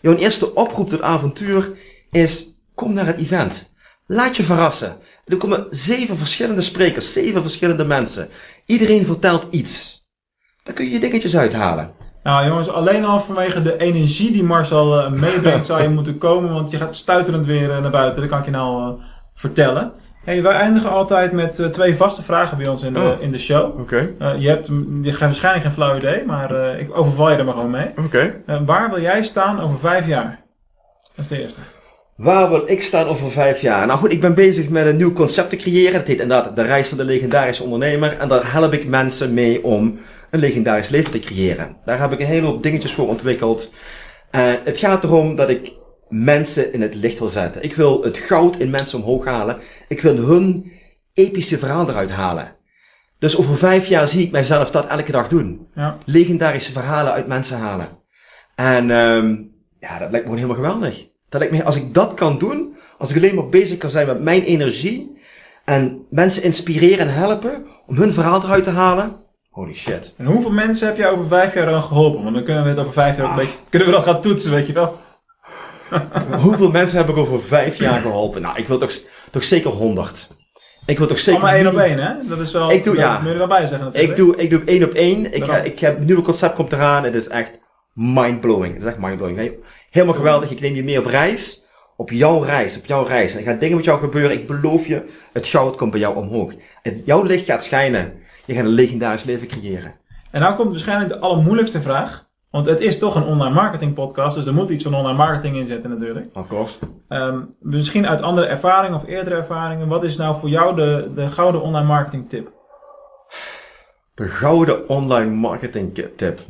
jouw 0.00 0.14
eerste 0.14 0.54
oproep 0.54 0.90
tot 0.90 1.02
avontuur 1.02 1.72
is, 2.10 2.46
kom 2.74 2.92
naar 2.92 3.06
het 3.06 3.18
event. 3.18 3.70
Laat 4.06 4.36
je 4.36 4.42
verrassen. 4.42 4.96
Er 5.24 5.36
komen 5.36 5.66
zeven 5.70 6.18
verschillende 6.18 6.62
sprekers, 6.62 7.12
zeven 7.12 7.42
verschillende 7.42 7.84
mensen. 7.84 8.28
Iedereen 8.66 9.06
vertelt 9.06 9.46
iets. 9.50 10.05
Dan 10.66 10.74
kun 10.74 10.84
je 10.84 10.90
je 10.90 11.00
dingetjes 11.00 11.36
uithalen. 11.36 11.90
Nou 12.22 12.46
jongens, 12.46 12.68
alleen 12.68 13.04
al 13.04 13.20
vanwege 13.20 13.62
de 13.62 13.76
energie 13.76 14.32
die 14.32 14.42
Marcel 14.42 15.00
eh, 15.00 15.10
meebrengt 15.10 15.66
zou 15.70 15.82
je 15.82 15.88
moeten 15.88 16.18
komen, 16.18 16.52
want 16.52 16.70
je 16.70 16.76
gaat 16.76 16.96
stuiterend 16.96 17.46
weer 17.46 17.70
eh, 17.70 17.80
naar 17.82 17.90
buiten, 17.90 18.20
dat 18.20 18.30
kan 18.30 18.38
ik 18.38 18.44
je 18.44 18.50
nou 18.50 18.82
eh, 18.82 19.04
vertellen. 19.34 19.92
Hey, 20.24 20.42
wij 20.42 20.52
eindigen 20.54 20.90
altijd 20.90 21.32
met 21.32 21.68
twee 21.72 21.96
vaste 21.96 22.22
vragen 22.22 22.58
bij 22.58 22.66
ons 22.68 22.82
in 22.82 22.92
de, 22.92 23.00
Oh. 23.00 23.22
in 23.22 23.32
de 23.32 23.38
show. 23.38 23.80
Oké, 23.80 24.10
je 24.38 24.48
hebt 24.48 24.68
mm, 24.68 24.98
je 25.02 25.08
hebt 25.08 25.20
waarschijnlijk 25.20 25.64
geen 25.64 25.74
flauw 25.74 25.96
idee, 25.96 26.24
maar 26.24 26.78
ik 26.78 26.96
overval 26.98 27.30
je 27.30 27.36
er 27.36 27.44
maar 27.44 27.54
gewoon 27.54 27.70
mee. 27.70 27.90
oké. 28.04 28.34
Waar 28.64 28.90
wil 28.90 29.00
jij 29.00 29.22
staan 29.22 29.60
over 29.60 29.78
vijf 29.78 30.06
jaar? 30.06 30.40
Dat 31.14 31.24
is 31.24 31.26
de 31.28 31.40
eerste. 31.40 31.60
Waar 32.16 32.48
wil 32.48 32.62
ik 32.64 32.82
staan 32.82 33.06
over 33.06 33.30
vijf 33.30 33.60
jaar? 33.60 33.86
Nou 33.86 33.98
goed, 33.98 34.12
ik 34.12 34.20
ben 34.20 34.34
bezig 34.34 34.68
met 34.68 34.86
een 34.86 34.96
nieuw 34.96 35.12
concept 35.12 35.50
te 35.50 35.56
creëren. 35.56 35.92
Dat 35.98 36.06
heet 36.06 36.20
inderdaad 36.20 36.56
de 36.56 36.62
reis 36.62 36.88
van 36.88 36.98
de 36.98 37.04
legendarische 37.04 37.62
ondernemer. 37.62 38.16
En 38.18 38.28
daar 38.28 38.52
help 38.52 38.72
ik 38.72 38.86
mensen 38.86 39.34
mee 39.34 39.64
om 39.64 39.98
een 40.30 40.40
legendarisch 40.40 40.88
leven 40.88 41.10
te 41.10 41.18
creëren. 41.18 41.76
Daar 41.84 42.00
heb 42.00 42.12
ik 42.12 42.20
een 42.20 42.26
hele 42.26 42.46
hoop 42.46 42.62
dingetjes 42.62 42.92
voor 42.92 43.08
ontwikkeld. 43.08 43.70
En 44.30 44.60
het 44.64 44.78
gaat 44.78 45.04
erom 45.04 45.36
dat 45.36 45.48
ik 45.48 45.72
mensen 46.08 46.72
in 46.72 46.82
het 46.82 46.94
licht 46.94 47.18
wil 47.18 47.28
zetten. 47.28 47.62
Ik 47.62 47.74
wil 47.74 48.02
het 48.02 48.18
goud 48.18 48.56
in 48.56 48.70
mensen 48.70 48.98
omhoog 48.98 49.24
halen. 49.24 49.56
Ik 49.88 50.00
wil 50.00 50.16
hun 50.16 50.72
epische 51.12 51.58
verhaal 51.58 51.88
eruit 51.88 52.10
halen. 52.10 52.54
Dus 53.18 53.36
over 53.36 53.56
vijf 53.56 53.86
jaar 53.86 54.08
zie 54.08 54.24
ik 54.24 54.30
mijzelf 54.30 54.70
dat 54.70 54.86
elke 54.86 55.12
dag 55.12 55.28
doen. 55.28 55.68
Ja. 55.74 55.98
Legendarische 56.04 56.72
verhalen 56.72 57.12
uit 57.12 57.26
mensen 57.26 57.58
halen. 57.58 57.88
En 58.54 58.90
ehm 58.90 59.34
ja, 59.80 59.98
dat 59.98 60.10
lijkt 60.10 60.26
me 60.26 60.32
gewoon 60.32 60.36
helemaal 60.36 60.56
geweldig. 60.56 61.08
Dat 61.28 61.40
lijkt 61.40 61.56
me, 61.56 61.64
als 61.64 61.76
ik 61.76 61.94
dat 61.94 62.14
kan 62.14 62.38
doen, 62.38 62.76
als 62.98 63.10
ik 63.10 63.16
alleen 63.16 63.34
maar 63.34 63.48
bezig 63.48 63.78
kan 63.78 63.90
zijn 63.90 64.06
met 64.06 64.22
mijn 64.22 64.42
energie 64.42 65.16
en 65.64 66.06
mensen 66.10 66.42
inspireren 66.42 66.98
en 66.98 67.14
helpen 67.14 67.66
om 67.86 67.96
hun 67.96 68.12
verhaal 68.12 68.42
eruit 68.42 68.64
te 68.64 68.70
halen. 68.70 69.24
Holy 69.56 69.74
shit. 69.74 70.14
En 70.16 70.26
hoeveel 70.26 70.50
mensen 70.50 70.86
heb 70.86 70.96
jij 70.96 71.08
over 71.10 71.26
vijf 71.26 71.54
jaar 71.54 71.66
dan 71.66 71.82
geholpen? 71.82 72.22
Want 72.22 72.34
dan 72.34 72.44
kunnen 72.44 72.62
we 72.62 72.68
het 72.68 72.78
over 72.78 72.92
vijf 72.92 73.16
jaar 73.16 73.24
ook 73.24 73.30
een 73.32 73.38
Ah. 73.38 73.44
beetje, 73.44 73.58
kunnen 73.70 73.88
we 73.88 73.94
dat 73.94 74.04
gaan 74.04 74.20
toetsen, 74.20 74.50
weet 74.50 74.66
je 74.66 74.72
wel? 74.72 74.96
Hoeveel 76.44 76.70
mensen 76.70 76.98
heb 76.98 77.08
ik 77.08 77.16
over 77.16 77.42
vijf 77.42 77.78
jaar 77.78 78.00
geholpen? 78.00 78.42
Nou, 78.42 78.56
ik 78.58 78.68
wil 78.68 78.78
toch, 78.78 78.92
toch 79.30 79.44
zeker 79.44 79.70
honderd. 79.70 80.28
Ik 80.86 80.98
wil 80.98 81.06
toch 81.06 81.18
zeker... 81.18 81.40
Allemaal 81.42 81.58
één 81.58 81.66
op 81.72 81.78
één, 81.78 81.98
hè? 81.98 82.28
Dat 82.28 82.38
is 82.38 82.52
wel, 82.52 82.70
Ik 82.70 82.84
doe- 82.84 82.94
dat 82.94 83.04
ja. 83.04 83.20
moet 83.20 83.32
je 83.32 83.66
zeggen 83.66 83.78
natuurlijk. 83.78 83.96
Ik 84.10 84.16
doe, 84.16 84.36
ik 84.36 84.50
doe 84.50 84.62
één 84.64 84.84
op 84.84 84.92
één. 84.92 85.34
Ik, 85.34 85.44
ga, 85.44 85.56
ik 85.56 85.78
heb, 85.80 85.96
het 85.96 86.06
nieuwe 86.06 86.22
concept 86.22 86.54
komt 86.54 86.72
eraan. 86.72 87.04
Het 87.04 87.14
is 87.14 87.28
echt 87.28 87.58
mindblowing. 87.92 88.72
Het 88.74 88.82
is 88.82 88.88
echt 88.88 88.98
mindblowing. 88.98 89.52
Helemaal 89.90 90.14
geweldig. 90.14 90.50
Ik 90.50 90.60
neem 90.60 90.74
je 90.74 90.84
mee 90.84 90.98
op 90.98 91.06
reis. 91.06 91.64
Op 91.96 92.10
jouw 92.10 92.40
reis. 92.42 92.78
Op 92.78 92.86
jouw 92.86 93.04
reis. 93.04 93.32
En 93.32 93.38
er 93.38 93.44
gaan 93.44 93.58
dingen 93.58 93.76
met 93.76 93.84
jou 93.84 94.00
gebeuren. 94.00 94.32
Ik 94.32 94.46
beloof 94.46 94.86
je. 94.86 95.02
Het 95.32 95.46
goud 95.46 95.76
komt 95.76 95.90
bij 95.90 96.00
jou 96.00 96.16
omhoog. 96.16 96.52
Het, 96.82 97.02
jouw 97.04 97.22
licht 97.22 97.44
gaat 97.44 97.64
schijnen. 97.64 98.12
Je 98.46 98.54
gaat 98.54 98.64
een 98.64 98.70
legendarisch 98.70 99.24
leven 99.24 99.46
creëren. 99.46 99.94
En 100.30 100.40
nou 100.40 100.56
komt 100.56 100.70
waarschijnlijk 100.70 101.08
de 101.12 101.18
allermoeilijkste 101.18 101.82
vraag. 101.82 102.26
Want 102.50 102.66
het 102.66 102.80
is 102.80 102.98
toch 102.98 103.14
een 103.14 103.24
online 103.24 103.54
marketing 103.54 103.94
podcast, 103.94 104.36
dus 104.36 104.46
er 104.46 104.54
moet 104.54 104.70
iets 104.70 104.84
van 104.84 104.94
online 104.94 105.16
marketing 105.16 105.56
in 105.56 105.66
zitten 105.66 105.90
natuurlijk. 105.90 106.26
Of 106.32 106.46
course. 106.48 106.78
Ehm, 107.08 107.40
misschien 107.60 108.06
uit 108.06 108.22
andere 108.22 108.46
ervaringen 108.46 108.96
of 108.96 109.06
eerdere 109.06 109.36
ervaringen. 109.36 109.88
Wat 109.88 110.04
is 110.04 110.16
nou 110.16 110.40
voor 110.40 110.48
jou 110.48 110.74
de, 110.74 111.10
de 111.14 111.28
gouden 111.28 111.60
online 111.60 111.86
marketing 111.86 112.28
tip? 112.28 112.52
De 114.14 114.28
gouden 114.28 114.88
online 114.88 115.30
marketing 115.30 115.94
tip. 116.16 116.40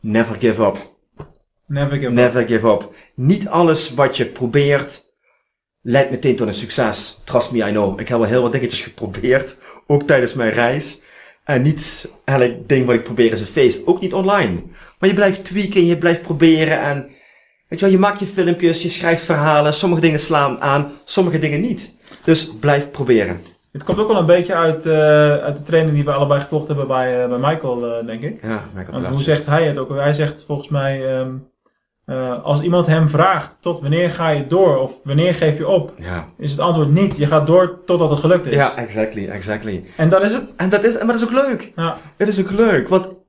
Never 0.00 0.36
give 0.36 0.62
up. 0.62 0.76
Never 1.66 1.96
give 1.96 2.06
up. 2.06 2.12
Never 2.12 2.46
give 2.46 2.68
up. 2.68 2.94
Niet 3.14 3.48
alles 3.48 3.94
wat 3.94 4.16
je 4.16 4.26
probeert 4.26 5.13
leidt 5.86 6.10
meteen 6.10 6.36
tot 6.36 6.46
een 6.46 6.54
succes. 6.54 7.20
Trust 7.24 7.52
me, 7.52 7.68
I 7.68 7.70
know. 7.70 8.00
Ik 8.00 8.08
heb 8.08 8.18
wel 8.18 8.28
heel 8.28 8.42
wat 8.42 8.52
dingetjes 8.52 8.80
geprobeerd, 8.80 9.56
ook 9.86 10.02
tijdens 10.02 10.34
mijn 10.34 10.50
reis. 10.52 11.00
En 11.44 11.62
niet 11.62 12.08
elk 12.24 12.68
ding 12.68 12.86
wat 12.86 12.94
ik 12.94 13.02
probeer 13.02 13.32
is 13.32 13.40
een 13.40 13.46
feest, 13.46 13.86
ook 13.86 14.00
niet 14.00 14.14
online. 14.14 14.62
Maar 14.98 15.08
je 15.08 15.14
blijft 15.14 15.44
tweaken, 15.44 15.86
je 15.86 15.98
blijft 15.98 16.22
proberen 16.22 16.80
en 16.80 17.02
weet 17.68 17.78
je 17.78 17.84
wel, 17.84 17.94
je 17.94 17.98
maakt 17.98 18.18
je 18.18 18.26
filmpjes, 18.26 18.82
je 18.82 18.90
schrijft 18.90 19.24
verhalen, 19.24 19.74
sommige 19.74 20.00
dingen 20.00 20.20
slaan 20.20 20.60
aan, 20.60 20.92
sommige 21.04 21.38
dingen 21.38 21.60
niet. 21.60 21.94
Dus 22.24 22.50
blijf 22.60 22.90
proberen. 22.90 23.40
Het 23.72 23.84
komt 23.84 23.98
ook 23.98 24.08
wel 24.08 24.16
een 24.16 24.26
beetje 24.26 24.54
uit, 24.54 24.86
eh, 24.86 25.36
uit 25.36 25.56
de 25.56 25.62
training 25.62 25.94
die 25.94 26.04
we 26.04 26.12
allebei 26.12 26.40
gevolgd 26.40 26.66
hebben 26.66 26.86
bij, 26.86 27.22
eh, 27.22 27.28
bij 27.28 27.38
Michael, 27.38 27.86
eh, 27.86 28.06
denk 28.06 28.22
ik. 28.22 28.42
Ja, 28.42 28.64
Michael 28.74 29.00
Want 29.00 29.14
hoe 29.14 29.22
zegt 29.22 29.46
hij 29.46 29.66
het 29.66 29.78
ook? 29.78 29.94
Hij 29.94 30.14
zegt 30.14 30.44
volgens 30.44 30.68
mij, 30.68 31.16
ehm, 31.16 31.34
eh, 32.04 32.42
als 32.44 32.60
iemand 32.60 32.86
hem 32.86 33.08
vraagt 33.08 33.56
tot 33.60 33.80
wanneer 33.80 34.10
ga 34.10 34.28
je 34.28 34.46
door 34.46 34.76
of 34.76 34.92
wanneer 35.04 35.34
geef 35.34 35.58
je 35.58 35.68
op, 35.68 35.94
Ja. 35.98 36.28
is 36.38 36.50
het 36.50 36.60
antwoord 36.60 36.90
niet. 36.90 37.16
Je 37.16 37.26
gaat 37.26 37.46
door 37.46 37.84
totdat 37.84 38.10
het 38.10 38.18
gelukt 38.18 38.46
is. 38.46 38.54
ja, 38.54 38.76
exactly, 38.76 39.28
exactly. 39.28 39.84
En 39.96 40.08
dat 40.08 40.22
is 40.22 40.32
het. 40.32 40.54
En 40.56 40.68
dat 40.70 40.84
is, 40.84 40.94
maar 40.98 41.06
dat 41.06 41.16
is 41.16 41.24
ook 41.24 41.30
leuk. 41.32 41.72
Ja. 41.76 41.96
Het 42.16 42.28
is 42.28 42.40
ook 42.40 42.50
leuk, 42.50 42.88
want 42.88 43.22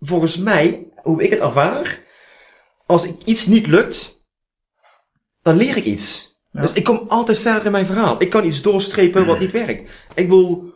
volgens 0.00 0.36
mij, 0.36 0.86
hoe 1.02 1.22
ik 1.22 1.30
het 1.30 1.40
ervaar, 1.40 1.98
als 2.86 3.04
ik 3.04 3.14
iets 3.24 3.46
niet 3.46 3.66
lukt, 3.66 4.22
dan 5.42 5.56
leer 5.56 5.76
ik 5.76 5.84
iets. 5.84 6.28
Ja. 6.52 6.60
Dus 6.60 6.72
ik 6.72 6.84
kom 6.84 7.04
altijd 7.08 7.38
verder 7.38 7.64
in 7.64 7.72
mijn 7.72 7.86
verhaal. 7.86 8.16
Ik 8.18 8.30
kan 8.30 8.44
iets 8.44 8.62
doorstrepen 8.62 9.26
wat 9.26 9.38
niet 9.44 9.52
werkt. 9.52 9.90
Ik 10.14 10.28
wil, 10.28 10.69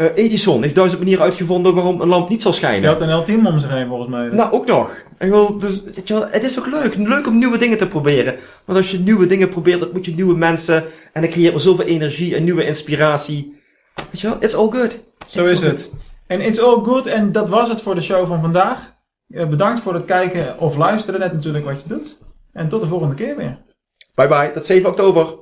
eh, 0.00 0.24
Edison 0.24 0.62
heeft 0.62 0.74
duizend 0.74 1.00
manieren 1.00 1.24
uitgevonden 1.24 1.74
waarom 1.74 2.00
een 2.00 2.08
lamp 2.08 2.28
niet 2.28 2.42
zal 2.42 2.50
Je 2.50 2.56
schijnen. 2.56 2.88
had 2.88 3.00
een 3.00 3.08
heel 3.08 3.24
team 3.24 3.46
om 3.46 3.58
zich 3.58 3.70
heen 3.70 3.86
volgens 3.86 4.10
mij. 4.10 4.28
Nou, 4.28 4.52
ook 4.52 4.66
nog. 4.66 4.96
Ik 5.18 5.30
wil, 5.30 5.58
dus, 5.58 5.82
weet 5.82 6.08
je 6.08 6.14
wel, 6.14 6.26
het 6.28 6.44
is 6.44 6.58
ook 6.58 6.66
leuk. 6.66 6.94
Leuk 6.94 7.26
om 7.26 7.38
nieuwe 7.38 7.58
dingen 7.58 7.78
te 7.78 7.86
proberen. 7.86 8.38
Want 8.64 8.78
als 8.78 8.90
je 8.90 8.98
nieuwe 8.98 9.26
dingen 9.26 9.48
probeert, 9.48 9.80
dan 9.80 9.88
moet 9.92 10.04
je 10.04 10.14
nieuwe 10.14 10.36
mensen. 10.36 10.84
En 11.12 11.22
dan 11.22 11.30
creëert 11.30 11.54
er 11.54 11.60
zoveel 11.60 11.84
energie 11.84 12.36
en 12.36 12.44
nieuwe 12.44 12.64
inspiratie. 12.66 13.60
Weet 14.10 14.20
je 14.20 14.28
wel, 14.28 14.36
it's 14.40 14.54
all 14.54 14.68
good. 14.70 14.98
Zo 15.26 15.44
is 15.44 15.60
het. 15.60 15.90
En 16.26 16.40
it's 16.40 16.58
all 16.58 16.82
good. 16.82 17.06
En 17.06 17.32
dat 17.32 17.48
was 17.48 17.68
het 17.68 17.80
voor 17.80 17.94
de 17.94 18.00
show 18.00 18.26
van 18.26 18.40
vandaag. 18.40 18.94
Eh, 19.28 19.48
bedankt 19.48 19.80
voor 19.80 19.94
het 19.94 20.04
kijken 20.04 20.58
of 20.58 20.76
luisteren. 20.76 21.20
Net 21.20 21.32
natuurlijk 21.32 21.64
wat 21.64 21.82
je 21.82 21.88
doet. 21.88 22.18
En 22.52 22.68
tot 22.68 22.80
de 22.80 22.86
volgende 22.86 23.14
keer 23.14 23.36
weer. 23.36 23.58
Bye 24.14 24.28
bye, 24.28 24.50
tot 24.50 24.64
7 24.64 24.90
oktober. 24.90 25.38